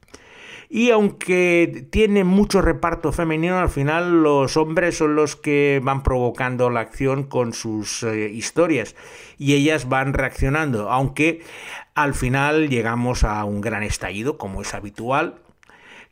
Y 0.68 0.90
aunque 0.90 1.87
tiene 1.90 2.25
mucho 2.25 2.61
reparto 2.61 3.12
femenino, 3.12 3.58
al 3.58 3.68
final 3.68 4.23
los 4.23 4.56
hombres 4.56 4.99
son 4.99 5.14
los 5.14 5.37
que 5.37 5.80
van 5.82 6.02
provocando 6.02 6.70
la 6.70 6.80
acción 6.80 7.25
con 7.25 7.52
sus 7.52 8.02
eh, 8.02 8.30
historias 8.30 8.96
y 9.38 9.54
ellas 9.54 9.88
van 9.88 10.12
reaccionando, 10.12 10.90
aunque 10.90 11.42
al 11.94 12.14
final 12.14 12.68
llegamos 12.68 13.23
a 13.25 13.44
un 13.44 13.61
gran 13.61 13.82
estallido, 13.82 14.38
como 14.38 14.62
es 14.62 14.75
habitual, 14.75 15.40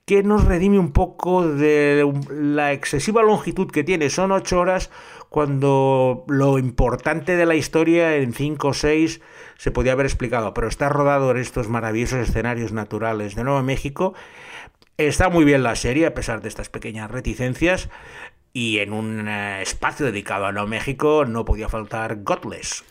que 0.04 0.22
nos 0.22 0.44
redime 0.44 0.78
un 0.78 0.92
poco 0.92 1.48
de 1.48 2.10
la 2.30 2.72
excesiva 2.72 3.22
longitud 3.22 3.70
que 3.70 3.84
tiene. 3.84 4.10
Son 4.10 4.32
ocho 4.32 4.60
horas 4.60 4.90
cuando 5.30 6.24
lo 6.28 6.58
importante 6.58 7.36
de 7.36 7.46
la 7.46 7.54
historia 7.54 8.16
en 8.16 8.34
cinco 8.34 8.68
o 8.68 8.74
seis 8.74 9.20
se 9.56 9.70
podía 9.70 9.92
haber 9.92 10.06
explicado, 10.06 10.52
pero 10.54 10.68
está 10.68 10.88
rodado 10.88 11.30
en 11.30 11.38
estos 11.38 11.68
maravillosos 11.68 12.28
escenarios 12.28 12.72
naturales 12.72 13.34
de 13.34 13.44
Nuevo 13.44 13.62
México. 13.62 14.14
Está 14.96 15.28
muy 15.28 15.44
bien 15.44 15.64
la 15.64 15.74
serie, 15.74 16.06
a 16.06 16.14
pesar 16.14 16.40
de 16.40 16.48
estas 16.48 16.68
pequeñas 16.68 17.10
reticencias, 17.10 17.88
y 18.52 18.78
en 18.78 18.92
un 18.92 19.26
eh, 19.26 19.60
espacio 19.60 20.06
dedicado 20.06 20.46
a 20.46 20.52
Nuevo 20.52 20.68
México 20.68 21.24
no 21.24 21.44
podía 21.44 21.68
faltar 21.68 22.22
Godless. 22.22 22.84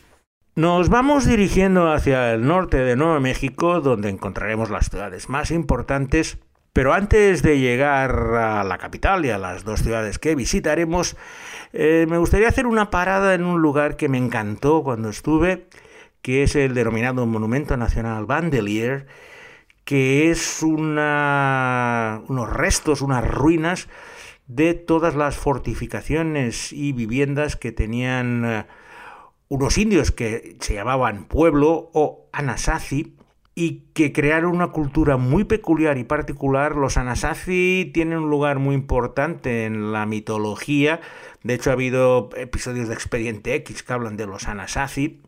Nos 0.54 0.90
vamos 0.90 1.24
dirigiendo 1.26 1.90
hacia 1.90 2.34
el 2.34 2.46
norte 2.46 2.76
de 2.76 2.94
Nuevo 2.94 3.18
México, 3.20 3.80
donde 3.80 4.10
encontraremos 4.10 4.68
las 4.68 4.90
ciudades 4.90 5.30
más 5.30 5.50
importantes, 5.50 6.36
pero 6.74 6.92
antes 6.92 7.42
de 7.42 7.58
llegar 7.58 8.12
a 8.34 8.64
la 8.64 8.76
capital 8.76 9.24
y 9.24 9.30
a 9.30 9.38
las 9.38 9.64
dos 9.64 9.80
ciudades 9.80 10.18
que 10.18 10.34
visitaremos, 10.34 11.16
eh, 11.72 12.04
me 12.06 12.18
gustaría 12.18 12.48
hacer 12.48 12.66
una 12.66 12.90
parada 12.90 13.32
en 13.32 13.44
un 13.44 13.62
lugar 13.62 13.96
que 13.96 14.10
me 14.10 14.18
encantó 14.18 14.82
cuando 14.82 15.08
estuve, 15.08 15.68
que 16.20 16.42
es 16.42 16.54
el 16.54 16.74
denominado 16.74 17.24
Monumento 17.24 17.78
Nacional 17.78 18.26
Bandelier, 18.26 19.06
que 19.84 20.30
es 20.30 20.62
una, 20.62 22.22
unos 22.28 22.50
restos, 22.50 23.02
unas 23.02 23.26
ruinas 23.28 23.88
de 24.46 24.74
todas 24.74 25.14
las 25.14 25.36
fortificaciones 25.36 26.72
y 26.72 26.92
viviendas 26.92 27.56
que 27.56 27.72
tenían 27.72 28.44
eh, 28.44 28.66
unos 29.48 29.78
indios 29.78 30.10
que 30.10 30.56
se 30.60 30.74
llamaban 30.74 31.24
Pueblo 31.24 31.90
o 31.92 32.28
Anasazi 32.32 33.14
y 33.54 33.84
que 33.94 34.12
crearon 34.12 34.54
una 34.54 34.68
cultura 34.68 35.16
muy 35.16 35.44
peculiar 35.44 35.96
y 35.98 36.04
particular. 36.04 36.74
Los 36.74 36.96
Anasazi 36.96 37.90
tienen 37.94 38.18
un 38.18 38.30
lugar 38.30 38.58
muy 38.58 38.74
importante 38.74 39.64
en 39.64 39.92
la 39.92 40.06
mitología. 40.06 41.00
De 41.42 41.54
hecho, 41.54 41.70
ha 41.70 41.74
habido 41.74 42.30
episodios 42.36 42.88
de 42.88 42.94
Expediente 42.94 43.54
X 43.54 43.82
que 43.82 43.92
hablan 43.92 44.16
de 44.16 44.26
los 44.26 44.48
Anasazi. 44.48 45.20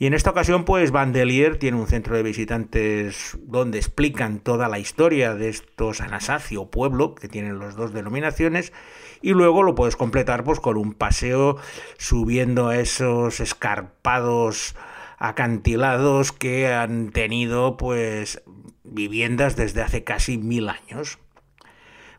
Y 0.00 0.06
en 0.06 0.14
esta 0.14 0.30
ocasión, 0.30 0.64
pues 0.64 0.92
Bandelier 0.92 1.58
tiene 1.58 1.76
un 1.76 1.86
centro 1.86 2.16
de 2.16 2.22
visitantes 2.22 3.36
donde 3.42 3.76
explican 3.76 4.38
toda 4.38 4.66
la 4.66 4.78
historia 4.78 5.34
de 5.34 5.50
estos 5.50 6.00
Anasazi 6.00 6.56
o 6.56 6.70
pueblo, 6.70 7.14
que 7.14 7.28
tienen 7.28 7.58
las 7.58 7.76
dos 7.76 7.92
denominaciones, 7.92 8.72
y 9.20 9.32
luego 9.32 9.62
lo 9.62 9.74
puedes 9.74 9.96
completar 9.96 10.42
pues, 10.42 10.58
con 10.58 10.78
un 10.78 10.94
paseo 10.94 11.58
subiendo 11.98 12.68
a 12.68 12.78
esos 12.78 13.40
escarpados 13.40 14.74
acantilados 15.18 16.32
que 16.32 16.72
han 16.72 17.10
tenido 17.10 17.76
pues 17.76 18.42
viviendas 18.84 19.54
desde 19.54 19.82
hace 19.82 20.02
casi 20.02 20.38
mil 20.38 20.70
años. 20.70 21.18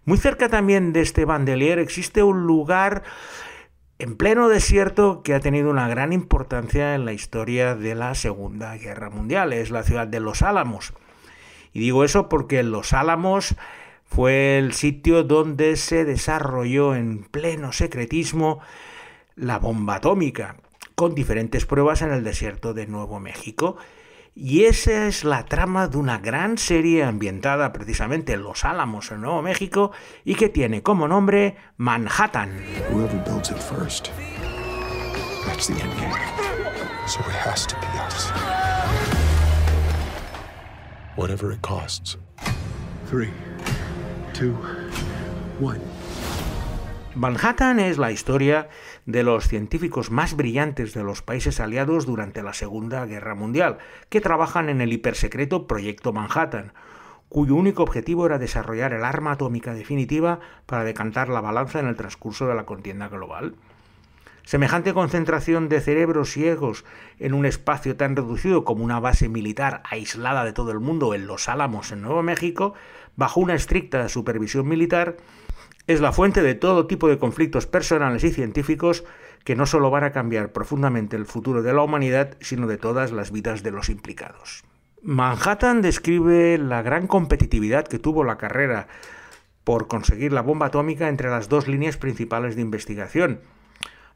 Muy 0.05 0.19
cerca 0.19 0.49
también 0.49 0.93
de 0.93 1.01
este 1.01 1.25
Bandelier 1.25 1.79
existe 1.79 2.21
un 2.21 2.45
lugar 2.45 3.01
en 4.01 4.15
pleno 4.15 4.49
desierto 4.49 5.21
que 5.21 5.35
ha 5.35 5.39
tenido 5.39 5.69
una 5.69 5.87
gran 5.87 6.11
importancia 6.11 6.95
en 6.95 7.05
la 7.05 7.13
historia 7.13 7.75
de 7.75 7.93
la 7.93 8.15
Segunda 8.15 8.75
Guerra 8.75 9.11
Mundial. 9.11 9.53
Es 9.53 9.69
la 9.69 9.83
ciudad 9.83 10.07
de 10.07 10.19
Los 10.19 10.41
Álamos. 10.41 10.93
Y 11.71 11.81
digo 11.81 12.03
eso 12.03 12.27
porque 12.27 12.63
Los 12.63 12.93
Álamos 12.93 13.55
fue 14.05 14.57
el 14.57 14.73
sitio 14.73 15.23
donde 15.23 15.75
se 15.75 16.03
desarrolló 16.03 16.95
en 16.95 17.25
pleno 17.25 17.73
secretismo 17.73 18.59
la 19.35 19.59
bomba 19.59 19.95
atómica, 19.95 20.55
con 20.95 21.13
diferentes 21.13 21.67
pruebas 21.67 22.01
en 22.01 22.11
el 22.11 22.23
desierto 22.23 22.73
de 22.73 22.87
Nuevo 22.87 23.19
México. 23.19 23.77
Y 24.33 24.63
esa 24.63 25.07
es 25.07 25.25
la 25.25 25.45
trama 25.45 25.89
de 25.89 25.97
una 25.97 26.17
gran 26.17 26.57
serie 26.57 27.03
ambientada 27.03 27.73
precisamente 27.73 28.33
en 28.33 28.43
Los 28.43 28.63
Álamos, 28.63 29.11
en 29.11 29.21
Nuevo 29.21 29.41
México, 29.41 29.91
y 30.23 30.35
que 30.35 30.47
tiene 30.47 30.81
como 30.81 31.07
nombre 31.09 31.57
Manhattan. 31.75 32.63
Whatever 41.17 41.51
it 41.51 41.61
costs. 41.61 42.17
Manhattan 47.15 47.81
es 47.81 47.97
la 47.97 48.13
historia 48.13 48.69
de 49.05 49.23
los 49.23 49.47
científicos 49.47 50.11
más 50.11 50.37
brillantes 50.37 50.93
de 50.93 51.03
los 51.03 51.21
países 51.21 51.59
aliados 51.59 52.05
durante 52.05 52.41
la 52.41 52.53
Segunda 52.53 53.05
Guerra 53.05 53.35
Mundial, 53.35 53.79
que 54.07 54.21
trabajan 54.21 54.69
en 54.69 54.79
el 54.79 54.93
hipersecreto 54.93 55.67
Proyecto 55.67 56.13
Manhattan, 56.13 56.71
cuyo 57.27 57.55
único 57.55 57.83
objetivo 57.83 58.25
era 58.25 58.39
desarrollar 58.39 58.93
el 58.93 59.03
arma 59.03 59.33
atómica 59.33 59.73
definitiva 59.73 60.39
para 60.65 60.85
decantar 60.85 61.27
la 61.27 61.41
balanza 61.41 61.79
en 61.79 61.87
el 61.87 61.97
transcurso 61.97 62.47
de 62.47 62.55
la 62.55 62.65
contienda 62.65 63.09
global. 63.09 63.55
Semejante 64.43 64.93
concentración 64.93 65.67
de 65.67 65.81
cerebros 65.81 66.35
y 66.37 66.47
egos 66.47 66.85
en 67.19 67.33
un 67.33 67.45
espacio 67.45 67.95
tan 67.97 68.15
reducido 68.15 68.63
como 68.63 68.85
una 68.85 69.01
base 69.01 69.27
militar 69.27 69.83
aislada 69.89 70.45
de 70.45 70.53
todo 70.53 70.71
el 70.71 70.79
mundo 70.79 71.13
en 71.13 71.27
Los 71.27 71.49
Álamos, 71.49 71.91
en 71.91 72.01
Nuevo 72.01 72.23
México, 72.23 72.73
bajo 73.15 73.39
una 73.39 73.53
estricta 73.53 74.07
supervisión 74.09 74.67
militar, 74.67 75.17
es 75.91 76.01
la 76.01 76.11
fuente 76.11 76.41
de 76.41 76.55
todo 76.55 76.87
tipo 76.87 77.07
de 77.07 77.17
conflictos 77.17 77.67
personales 77.67 78.23
y 78.23 78.31
científicos 78.31 79.03
que 79.43 79.55
no 79.55 79.65
solo 79.65 79.89
van 79.89 80.03
a 80.03 80.11
cambiar 80.11 80.51
profundamente 80.51 81.15
el 81.15 81.25
futuro 81.25 81.61
de 81.61 81.73
la 81.73 81.81
humanidad, 81.81 82.37
sino 82.41 82.67
de 82.67 82.77
todas 82.77 83.11
las 83.11 83.31
vidas 83.31 83.63
de 83.63 83.71
los 83.71 83.89
implicados. 83.89 84.63
Manhattan 85.01 85.81
describe 85.81 86.57
la 86.57 86.81
gran 86.83 87.07
competitividad 87.07 87.87
que 87.87 87.99
tuvo 87.99 88.23
la 88.23 88.37
carrera 88.37 88.87
por 89.63 89.87
conseguir 89.87 90.31
la 90.31 90.41
bomba 90.41 90.67
atómica 90.67 91.09
entre 91.09 91.29
las 91.29 91.49
dos 91.49 91.67
líneas 91.67 91.97
principales 91.97 92.55
de 92.55 92.61
investigación. 92.61 93.41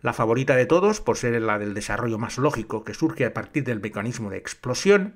La 0.01 0.13
favorita 0.13 0.55
de 0.55 0.67
todos, 0.67 1.01
por 1.01 1.17
ser 1.17 1.41
la 1.41 1.57
del 1.57 1.73
desarrollo 1.73 2.19
más 2.19 2.37
lógico 2.37 2.83
que 2.83 2.93
surge 2.93 3.25
a 3.25 3.33
partir 3.33 3.63
del 3.63 3.81
mecanismo 3.81 4.29
de 4.29 4.37
explosión, 4.37 5.15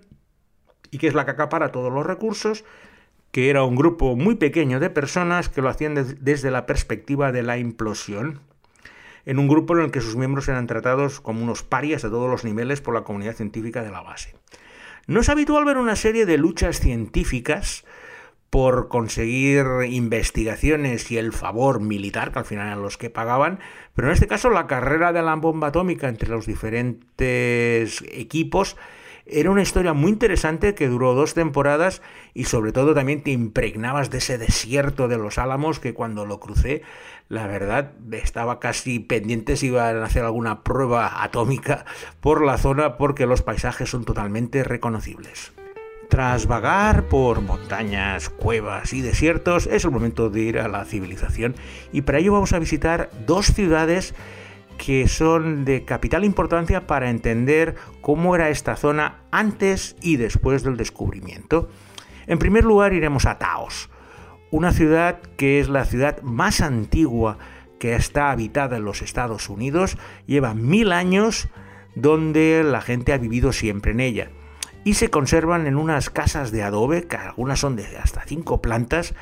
y 0.91 0.97
que 0.97 1.07
es 1.07 1.13
la 1.13 1.25
que 1.25 1.31
acapara 1.31 1.71
todos 1.71 1.93
los 1.93 2.05
recursos, 2.05 2.63
que 3.31 3.49
era 3.49 3.63
un 3.63 3.75
grupo 3.75 4.15
muy 4.15 4.35
pequeño 4.35 4.79
de 4.79 4.89
personas 4.89 5.49
que 5.49 5.61
lo 5.61 5.69
hacían 5.69 5.95
desde 6.19 6.51
la 6.51 6.65
perspectiva 6.65 7.31
de 7.31 7.43
la 7.43 7.57
implosión, 7.57 8.41
en 9.25 9.37
un 9.37 9.47
grupo 9.47 9.77
en 9.77 9.83
el 9.83 9.91
que 9.91 10.01
sus 10.01 10.15
miembros 10.15 10.47
eran 10.47 10.67
tratados 10.67 11.19
como 11.19 11.43
unos 11.43 11.63
parias 11.63 12.03
a 12.03 12.09
todos 12.09 12.29
los 12.29 12.43
niveles 12.43 12.81
por 12.81 12.93
la 12.93 13.03
comunidad 13.03 13.35
científica 13.35 13.83
de 13.83 13.91
la 13.91 14.01
base. 14.01 14.35
No 15.05 15.19
es 15.19 15.29
habitual 15.29 15.65
ver 15.65 15.77
una 15.77 15.95
serie 15.95 16.25
de 16.25 16.37
luchas 16.37 16.79
científicas 16.79 17.85
por 18.49 18.87
conseguir 18.87 19.65
investigaciones 19.87 21.11
y 21.11 21.17
el 21.17 21.33
favor 21.33 21.81
militar, 21.81 22.31
que 22.31 22.39
al 22.39 22.45
final 22.45 22.67
eran 22.67 22.81
los 22.81 22.97
que 22.97 23.11
pagaban, 23.11 23.59
pero 23.93 24.07
en 24.07 24.13
este 24.13 24.27
caso 24.27 24.49
la 24.49 24.65
carrera 24.65 25.13
de 25.13 25.21
la 25.21 25.35
bomba 25.35 25.67
atómica 25.67 26.09
entre 26.09 26.29
los 26.29 26.47
diferentes 26.47 28.03
equipos 28.11 28.75
era 29.31 29.51
una 29.51 29.61
historia 29.61 29.93
muy 29.93 30.11
interesante 30.11 30.75
que 30.75 30.87
duró 30.87 31.13
dos 31.13 31.33
temporadas 31.33 32.01
y 32.33 32.45
sobre 32.45 32.71
todo 32.71 32.93
también 32.93 33.23
te 33.23 33.31
impregnabas 33.31 34.09
de 34.09 34.19
ese 34.19 34.37
desierto 34.37 35.07
de 35.07 35.17
los 35.17 35.37
álamos 35.37 35.79
que 35.79 35.93
cuando 35.93 36.25
lo 36.25 36.39
crucé, 36.39 36.81
la 37.27 37.47
verdad, 37.47 37.91
estaba 38.11 38.59
casi 38.59 38.99
pendiente 38.99 39.55
si 39.55 39.67
iban 39.67 39.97
a 39.97 40.05
hacer 40.05 40.23
alguna 40.23 40.63
prueba 40.63 41.23
atómica 41.23 41.85
por 42.19 42.43
la 42.43 42.57
zona 42.57 42.97
porque 42.97 43.25
los 43.25 43.41
paisajes 43.41 43.89
son 43.89 44.05
totalmente 44.05 44.63
reconocibles. 44.63 45.53
Tras 46.09 46.47
vagar 46.47 47.07
por 47.07 47.41
montañas, 47.41 48.29
cuevas 48.29 48.93
y 48.93 49.01
desiertos, 49.01 49.67
es 49.67 49.85
el 49.85 49.91
momento 49.91 50.31
de 50.31 50.41
ir 50.41 50.59
a 50.59 50.67
la 50.67 50.85
civilización 50.85 51.55
y 51.91 52.01
para 52.01 52.17
ello 52.17 52.33
vamos 52.33 52.51
a 52.53 52.59
visitar 52.59 53.11
dos 53.27 53.53
ciudades 53.53 54.15
que 54.79 55.09
son 55.09 55.65
de 55.65 55.83
capital 55.83 56.23
importancia 56.23 56.87
para 56.87 57.09
entender 57.09 57.75
cómo 58.01 58.33
era 58.33 58.49
esta 58.49 58.77
zona 58.77 59.25
antes 59.29 59.97
y 60.01 60.15
después 60.15 60.63
del 60.63 60.77
descubrimiento. 60.77 61.69
En 62.27 62.39
primer 62.39 62.63
lugar 62.63 62.93
iremos 62.93 63.25
a 63.25 63.37
Taos, 63.37 63.89
una 64.51 64.71
ciudad 64.71 65.19
que 65.35 65.59
es 65.59 65.67
la 65.67 65.83
ciudad 65.83 66.21
más 66.21 66.61
antigua 66.61 67.37
que 67.77 67.95
está 67.95 68.31
habitada 68.31 68.77
en 68.77 68.85
los 68.85 69.01
Estados 69.01 69.49
Unidos, 69.49 69.97
lleva 70.25 70.53
mil 70.53 70.93
años 70.93 71.49
donde 71.95 72.63
la 72.63 72.81
gente 72.81 73.11
ha 73.11 73.17
vivido 73.17 73.51
siempre 73.51 73.91
en 73.91 73.99
ella. 73.99 74.31
Y 74.85 74.93
se 74.93 75.09
conservan 75.09 75.67
en 75.67 75.75
unas 75.75 76.09
casas 76.09 76.51
de 76.51 76.63
adobe, 76.63 77.05
que 77.05 77.17
algunas 77.17 77.59
son 77.59 77.75
de 77.75 77.85
hasta 77.97 78.23
cinco 78.25 78.61
plantas, 78.61 79.13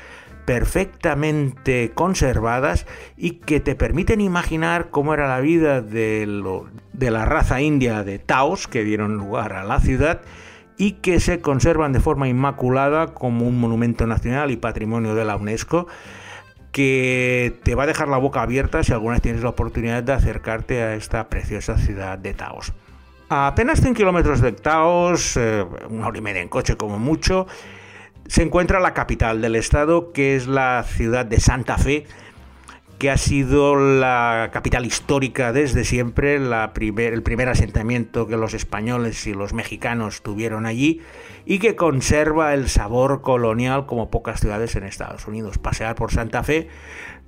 perfectamente 0.48 1.92
conservadas 1.94 2.86
y 3.18 3.32
que 3.32 3.60
te 3.60 3.74
permiten 3.74 4.22
imaginar 4.22 4.88
cómo 4.88 5.12
era 5.12 5.28
la 5.28 5.40
vida 5.40 5.82
de, 5.82 6.26
la 6.98 7.24
raza 7.26 7.60
india 7.60 8.02
de 8.02 8.18
Taos 8.18 8.66
que 8.66 8.82
dieron 8.82 9.18
lugar 9.18 9.52
a 9.52 9.62
la 9.64 9.78
ciudad 9.78 10.22
y 10.78 10.92
que 10.92 11.20
se 11.20 11.42
conservan 11.42 11.92
de 11.92 12.00
forma 12.00 12.28
inmaculada 12.28 13.08
como 13.08 13.46
un 13.46 13.60
monumento 13.60 14.06
nacional 14.06 14.50
y 14.50 14.56
patrimonio 14.56 15.14
de 15.14 15.26
la 15.26 15.36
UNESCO 15.36 15.86
que 16.72 17.60
te 17.62 17.74
va 17.74 17.82
a 17.82 17.86
dejar 17.86 18.08
la 18.08 18.16
boca 18.16 18.40
abierta 18.40 18.82
si 18.82 18.94
alguna 18.94 19.16
vez 19.16 19.22
tienes 19.22 19.42
la 19.42 19.50
oportunidad 19.50 20.02
de 20.02 20.14
acercarte 20.14 20.82
a 20.82 20.94
esta 20.94 21.28
preciosa 21.28 21.76
ciudad 21.76 22.16
de 22.16 22.32
Taos. 22.32 22.72
A 23.28 23.48
apenas 23.48 23.82
100 23.82 23.92
kilómetros 23.92 24.40
de 24.40 24.52
Taos, 24.52 25.36
eh, 25.36 25.62
una 25.90 26.06
hora 26.06 26.16
y 26.16 26.22
media 26.22 26.40
en 26.40 26.48
coche 26.48 26.78
como 26.78 26.98
mucho, 26.98 27.46
se 28.28 28.42
encuentra 28.42 28.78
la 28.78 28.94
capital 28.94 29.40
del 29.40 29.56
estado, 29.56 30.12
que 30.12 30.36
es 30.36 30.46
la 30.46 30.84
ciudad 30.84 31.26
de 31.26 31.40
Santa 31.40 31.78
Fe, 31.78 32.06
que 32.98 33.10
ha 33.10 33.16
sido 33.16 33.76
la 33.76 34.50
capital 34.52 34.84
histórica 34.84 35.52
desde 35.52 35.84
siempre, 35.84 36.36
el 36.36 37.22
primer 37.22 37.48
asentamiento 37.48 38.26
que 38.26 38.36
los 38.36 38.54
españoles 38.54 39.26
y 39.26 39.34
los 39.34 39.54
mexicanos 39.54 40.20
tuvieron 40.22 40.66
allí 40.66 41.00
y 41.46 41.58
que 41.58 41.74
conserva 41.76 42.54
el 42.54 42.68
sabor 42.68 43.22
colonial 43.22 43.86
como 43.86 44.10
pocas 44.10 44.40
ciudades 44.40 44.76
en 44.76 44.82
Estados 44.82 45.26
Unidos. 45.26 45.58
Pasear 45.58 45.94
por 45.94 46.12
Santa 46.12 46.42
Fe 46.42 46.68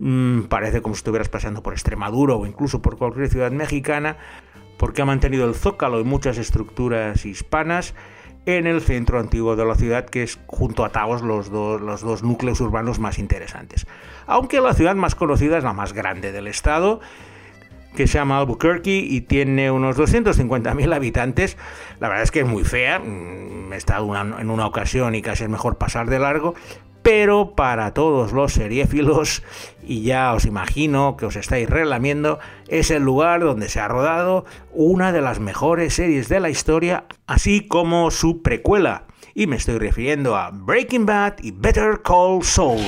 mm, 0.00 0.42
parece 0.42 0.82
como 0.82 0.96
si 0.96 0.98
estuvieras 0.98 1.28
paseando 1.28 1.62
por 1.62 1.72
Extremadura 1.72 2.34
o 2.34 2.46
incluso 2.46 2.82
por 2.82 2.98
cualquier 2.98 3.28
ciudad 3.28 3.52
mexicana, 3.52 4.18
porque 4.76 5.02
ha 5.02 5.06
mantenido 5.06 5.48
el 5.48 5.54
zócalo 5.54 6.00
y 6.00 6.04
muchas 6.04 6.36
estructuras 6.36 7.24
hispanas 7.24 7.94
en 8.46 8.66
el 8.66 8.80
centro 8.80 9.18
antiguo 9.18 9.56
de 9.56 9.64
la 9.64 9.74
ciudad, 9.74 10.06
que 10.06 10.22
es 10.22 10.38
junto 10.46 10.84
a 10.84 10.90
Taos 10.90 11.22
los, 11.22 11.48
los 11.48 12.00
dos 12.00 12.22
núcleos 12.22 12.60
urbanos 12.60 12.98
más 12.98 13.18
interesantes. 13.18 13.86
Aunque 14.26 14.60
la 14.60 14.74
ciudad 14.74 14.94
más 14.94 15.14
conocida 15.14 15.58
es 15.58 15.64
la 15.64 15.72
más 15.72 15.92
grande 15.92 16.32
del 16.32 16.46
estado, 16.46 17.00
que 17.94 18.06
se 18.06 18.18
llama 18.18 18.38
Albuquerque 18.38 18.96
y 18.96 19.22
tiene 19.22 19.70
unos 19.70 19.96
250.000 19.96 20.94
habitantes. 20.94 21.56
La 21.98 22.08
verdad 22.08 22.22
es 22.22 22.30
que 22.30 22.40
es 22.40 22.46
muy 22.46 22.64
fea. 22.64 23.00
Mm, 23.00 23.72
he 23.72 23.76
estado 23.76 24.14
en 24.16 24.50
una 24.50 24.66
ocasión 24.66 25.14
y 25.14 25.22
casi 25.22 25.44
es 25.44 25.50
mejor 25.50 25.76
pasar 25.76 26.08
de 26.08 26.18
largo, 26.18 26.54
pero 27.02 27.54
para 27.54 27.94
todos 27.94 28.32
los 28.32 28.52
seriéfilos, 28.52 29.42
y 29.82 30.02
ya 30.02 30.32
os 30.32 30.44
imagino 30.44 31.16
que 31.16 31.26
os 31.26 31.36
estáis 31.36 31.68
relamiendo, 31.68 32.38
es 32.68 32.90
el 32.90 33.02
lugar 33.02 33.40
donde 33.40 33.68
se 33.68 33.80
ha 33.80 33.88
rodado 33.88 34.44
una 34.72 35.12
de 35.12 35.20
las 35.20 35.40
mejores 35.40 35.94
series 35.94 36.28
de 36.28 36.40
la 36.40 36.50
historia, 36.50 37.04
así 37.26 37.66
como 37.66 38.10
su 38.10 38.42
precuela. 38.42 39.04
Y 39.34 39.46
me 39.46 39.56
estoy 39.56 39.78
refiriendo 39.78 40.36
a 40.36 40.50
Breaking 40.50 41.06
Bad 41.06 41.34
y 41.42 41.52
Better 41.52 42.00
Call 42.02 42.42
Saul. 42.42 42.80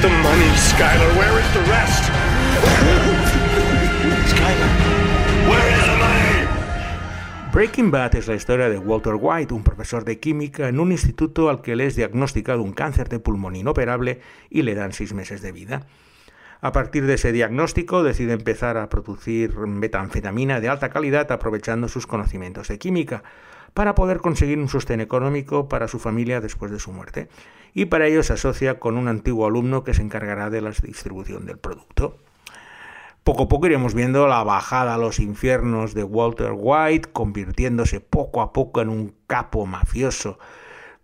The 0.00 0.08
money, 0.08 0.48
Skylar. 0.56 1.14
Where 1.14 1.38
is 1.38 1.52
the 1.52 1.60
rest? 1.70 2.04
Skylar, 4.32 4.70
where 5.46 5.76
is 5.76 5.84
the 5.84 5.96
money? 5.98 6.48
Breaking 7.52 7.90
Bad 7.90 8.14
es 8.14 8.26
la 8.26 8.34
historia 8.34 8.70
de 8.70 8.78
Walter 8.78 9.16
White, 9.16 9.52
un 9.52 9.62
profesor 9.62 10.06
de 10.06 10.18
química 10.18 10.68
en 10.68 10.80
un 10.80 10.90
instituto 10.90 11.50
al 11.50 11.60
que 11.60 11.76
le 11.76 11.84
es 11.84 11.96
diagnosticado 11.96 12.62
un 12.62 12.72
cáncer 12.72 13.10
de 13.10 13.18
pulmón 13.18 13.56
inoperable 13.56 14.22
y 14.48 14.62
le 14.62 14.74
dan 14.74 14.94
seis 14.94 15.12
meses 15.12 15.42
de 15.42 15.52
vida. 15.52 15.86
A 16.62 16.72
partir 16.72 17.04
de 17.04 17.14
ese 17.14 17.32
diagnóstico 17.32 18.02
decide 18.02 18.32
empezar 18.32 18.78
a 18.78 18.88
producir 18.88 19.54
metanfetamina 19.58 20.60
de 20.60 20.70
alta 20.70 20.88
calidad 20.88 21.30
aprovechando 21.30 21.88
sus 21.88 22.06
conocimientos 22.06 22.68
de 22.68 22.78
química 22.78 23.22
para 23.74 23.94
poder 23.94 24.18
conseguir 24.18 24.58
un 24.58 24.68
sostén 24.68 25.00
económico 25.00 25.68
para 25.68 25.88
su 25.88 25.98
familia 25.98 26.40
después 26.40 26.70
de 26.70 26.78
su 26.78 26.92
muerte. 26.92 27.28
Y 27.72 27.86
para 27.86 28.06
ello 28.06 28.22
se 28.22 28.32
asocia 28.32 28.78
con 28.78 28.96
un 28.96 29.08
antiguo 29.08 29.46
alumno 29.46 29.84
que 29.84 29.94
se 29.94 30.02
encargará 30.02 30.50
de 30.50 30.60
la 30.60 30.70
distribución 30.70 31.46
del 31.46 31.58
producto. 31.58 32.16
Poco 33.22 33.44
a 33.44 33.48
poco 33.48 33.66
iremos 33.66 33.94
viendo 33.94 34.26
la 34.26 34.42
bajada 34.42 34.94
a 34.94 34.98
los 34.98 35.20
infiernos 35.20 35.94
de 35.94 36.04
Walter 36.04 36.52
White, 36.54 37.10
convirtiéndose 37.12 38.00
poco 38.00 38.40
a 38.40 38.52
poco 38.52 38.80
en 38.80 38.88
un 38.88 39.14
capo 39.26 39.66
mafioso 39.66 40.38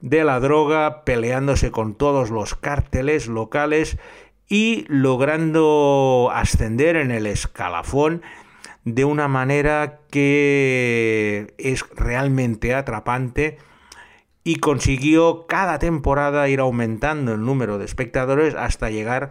de 0.01 0.25
la 0.25 0.41
droga, 0.41 1.05
peleándose 1.05 1.71
con 1.71 1.95
todos 1.95 2.31
los 2.31 2.55
cárteles 2.55 3.29
locales 3.29 3.99
y 4.49 4.87
logrando 4.89 6.31
ascender 6.33 6.97
en 6.97 7.11
el 7.11 7.27
escalafón 7.27 8.23
de 8.87 9.05
una 9.05 9.27
manera 9.27 9.99
que 10.11 11.53
es 11.59 11.85
realmente 11.97 12.73
atrapante 12.73 13.59
y 14.45 14.57
consiguió 14.57 15.47
cada 15.49 15.81
temporada 15.81 16.49
ir 16.49 16.61
aumentando 16.61 17.35
el 17.35 17.45
número 17.45 17.79
de 17.79 17.85
espectadores 17.85 18.55
hasta 18.55 18.89
llegar 18.89 19.31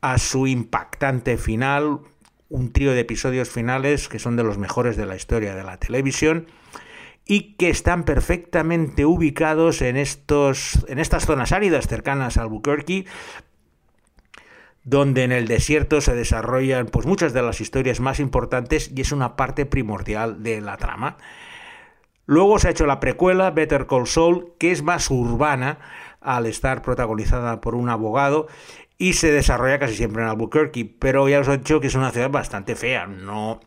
a 0.00 0.18
su 0.18 0.48
impactante 0.48 1.38
final, 1.38 2.00
un 2.48 2.72
trío 2.72 2.90
de 2.90 3.00
episodios 3.00 3.48
finales 3.50 4.08
que 4.08 4.18
son 4.18 4.34
de 4.34 4.42
los 4.42 4.58
mejores 4.58 4.96
de 4.96 5.06
la 5.06 5.14
historia 5.14 5.54
de 5.54 5.62
la 5.62 5.76
televisión 5.76 6.48
y 7.24 7.54
que 7.54 7.70
están 7.70 8.02
perfectamente 8.02 9.06
ubicados 9.06 9.80
en, 9.80 9.96
estos, 9.96 10.84
en 10.88 10.98
estas 10.98 11.24
zonas 11.24 11.52
áridas 11.52 11.86
cercanas 11.86 12.36
a 12.36 12.42
Albuquerque, 12.42 13.04
donde 14.88 15.24
en 15.24 15.32
el 15.32 15.46
desierto 15.48 16.00
se 16.00 16.14
desarrollan 16.14 16.86
pues, 16.86 17.04
muchas 17.04 17.34
de 17.34 17.42
las 17.42 17.60
historias 17.60 18.00
más 18.00 18.20
importantes 18.20 18.90
y 18.94 19.02
es 19.02 19.12
una 19.12 19.36
parte 19.36 19.66
primordial 19.66 20.42
de 20.42 20.62
la 20.62 20.78
trama. 20.78 21.18
Luego 22.24 22.58
se 22.58 22.68
ha 22.68 22.70
hecho 22.70 22.86
la 22.86 22.98
precuela, 22.98 23.50
Better 23.50 23.86
Call 23.86 24.06
Saul, 24.06 24.54
que 24.58 24.72
es 24.72 24.82
más 24.82 25.10
urbana 25.10 25.78
al 26.22 26.46
estar 26.46 26.80
protagonizada 26.80 27.60
por 27.60 27.74
un 27.74 27.90
abogado 27.90 28.46
y 28.96 29.12
se 29.12 29.30
desarrolla 29.30 29.78
casi 29.78 29.94
siempre 29.94 30.22
en 30.22 30.28
Albuquerque, 30.28 30.90
pero 30.98 31.28
ya 31.28 31.40
os 31.40 31.48
he 31.48 31.58
dicho 31.58 31.80
que 31.80 31.88
es 31.88 31.94
una 31.94 32.10
ciudad 32.10 32.30
bastante 32.30 32.74
fea, 32.74 33.06
no 33.06 33.60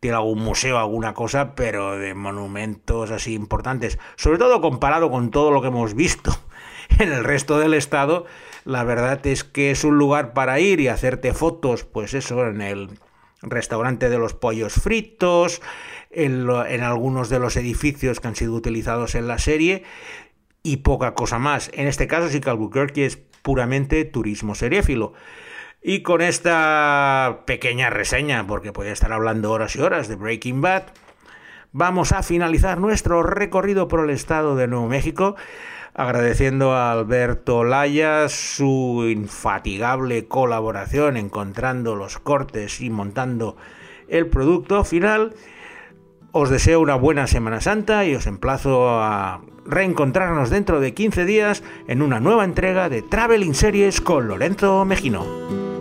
tiene 0.00 0.16
algún 0.16 0.42
museo, 0.42 0.78
alguna 0.78 1.12
cosa, 1.12 1.54
pero 1.54 1.98
de 1.98 2.14
monumentos 2.14 3.10
así 3.10 3.34
importantes, 3.34 3.98
sobre 4.16 4.38
todo 4.38 4.62
comparado 4.62 5.10
con 5.10 5.30
todo 5.30 5.50
lo 5.50 5.60
que 5.60 5.68
hemos 5.68 5.94
visto 5.94 6.34
en 6.98 7.12
el 7.12 7.24
resto 7.24 7.58
del 7.58 7.74
estado, 7.74 8.24
la 8.64 8.84
verdad 8.84 9.26
es 9.26 9.44
que 9.44 9.70
es 9.70 9.84
un 9.84 9.98
lugar 9.98 10.32
para 10.32 10.60
ir 10.60 10.80
y 10.80 10.88
hacerte 10.88 11.32
fotos, 11.32 11.84
pues 11.84 12.14
eso, 12.14 12.46
en 12.46 12.60
el 12.60 12.90
restaurante 13.42 14.08
de 14.08 14.18
los 14.18 14.34
pollos 14.34 14.74
fritos, 14.74 15.60
en, 16.10 16.48
algunos 16.50 17.28
de 17.28 17.38
los 17.38 17.56
edificios 17.56 18.20
que 18.20 18.28
han 18.28 18.36
sido 18.36 18.54
utilizados 18.54 19.14
en 19.14 19.26
la 19.26 19.38
serie, 19.38 19.82
y 20.62 20.78
poca 20.78 21.14
cosa 21.14 21.38
más. 21.38 21.70
En 21.74 21.88
este 21.88 22.06
caso 22.06 22.28
sí 22.28 22.40
que 22.40 22.50
Albuquerque 22.50 23.06
es 23.06 23.16
puramente 23.16 24.04
turismo 24.04 24.54
seriéfilo. 24.54 25.12
Y 25.82 26.02
con 26.02 26.22
esta 26.22 27.42
pequeña 27.44 27.90
reseña, 27.90 28.46
porque 28.46 28.72
podría 28.72 28.92
estar 28.92 29.12
hablando 29.12 29.50
horas 29.50 29.74
y 29.74 29.80
horas 29.80 30.06
de 30.06 30.14
Breaking 30.14 30.60
Bad, 30.60 30.84
vamos 31.72 32.12
a 32.12 32.22
finalizar 32.22 32.78
nuestro 32.78 33.24
recorrido 33.24 33.88
por 33.88 34.04
el 34.04 34.10
estado 34.10 34.54
de 34.54 34.68
Nuevo 34.68 34.86
México, 34.86 35.34
agradeciendo 35.94 36.72
a 36.72 36.92
Alberto 36.92 37.64
Laya 37.64 38.28
su 38.28 39.06
infatigable 39.08 40.26
colaboración 40.26 41.16
encontrando 41.16 41.96
los 41.96 42.18
cortes 42.18 42.80
y 42.80 42.90
montando 42.90 43.56
el 44.08 44.26
producto 44.26 44.84
final. 44.84 45.34
Os 46.32 46.48
deseo 46.48 46.80
una 46.80 46.94
buena 46.94 47.26
Semana 47.26 47.60
Santa 47.60 48.06
y 48.06 48.14
os 48.14 48.26
emplazo 48.26 48.88
a 49.00 49.42
reencontrarnos 49.66 50.50
dentro 50.50 50.80
de 50.80 50.94
15 50.94 51.24
días 51.24 51.62
en 51.86 52.02
una 52.02 52.20
nueva 52.20 52.44
entrega 52.44 52.88
de 52.88 53.02
Traveling 53.02 53.54
Series 53.54 54.00
con 54.00 54.28
Lorenzo 54.28 54.84
Mejino. 54.84 55.71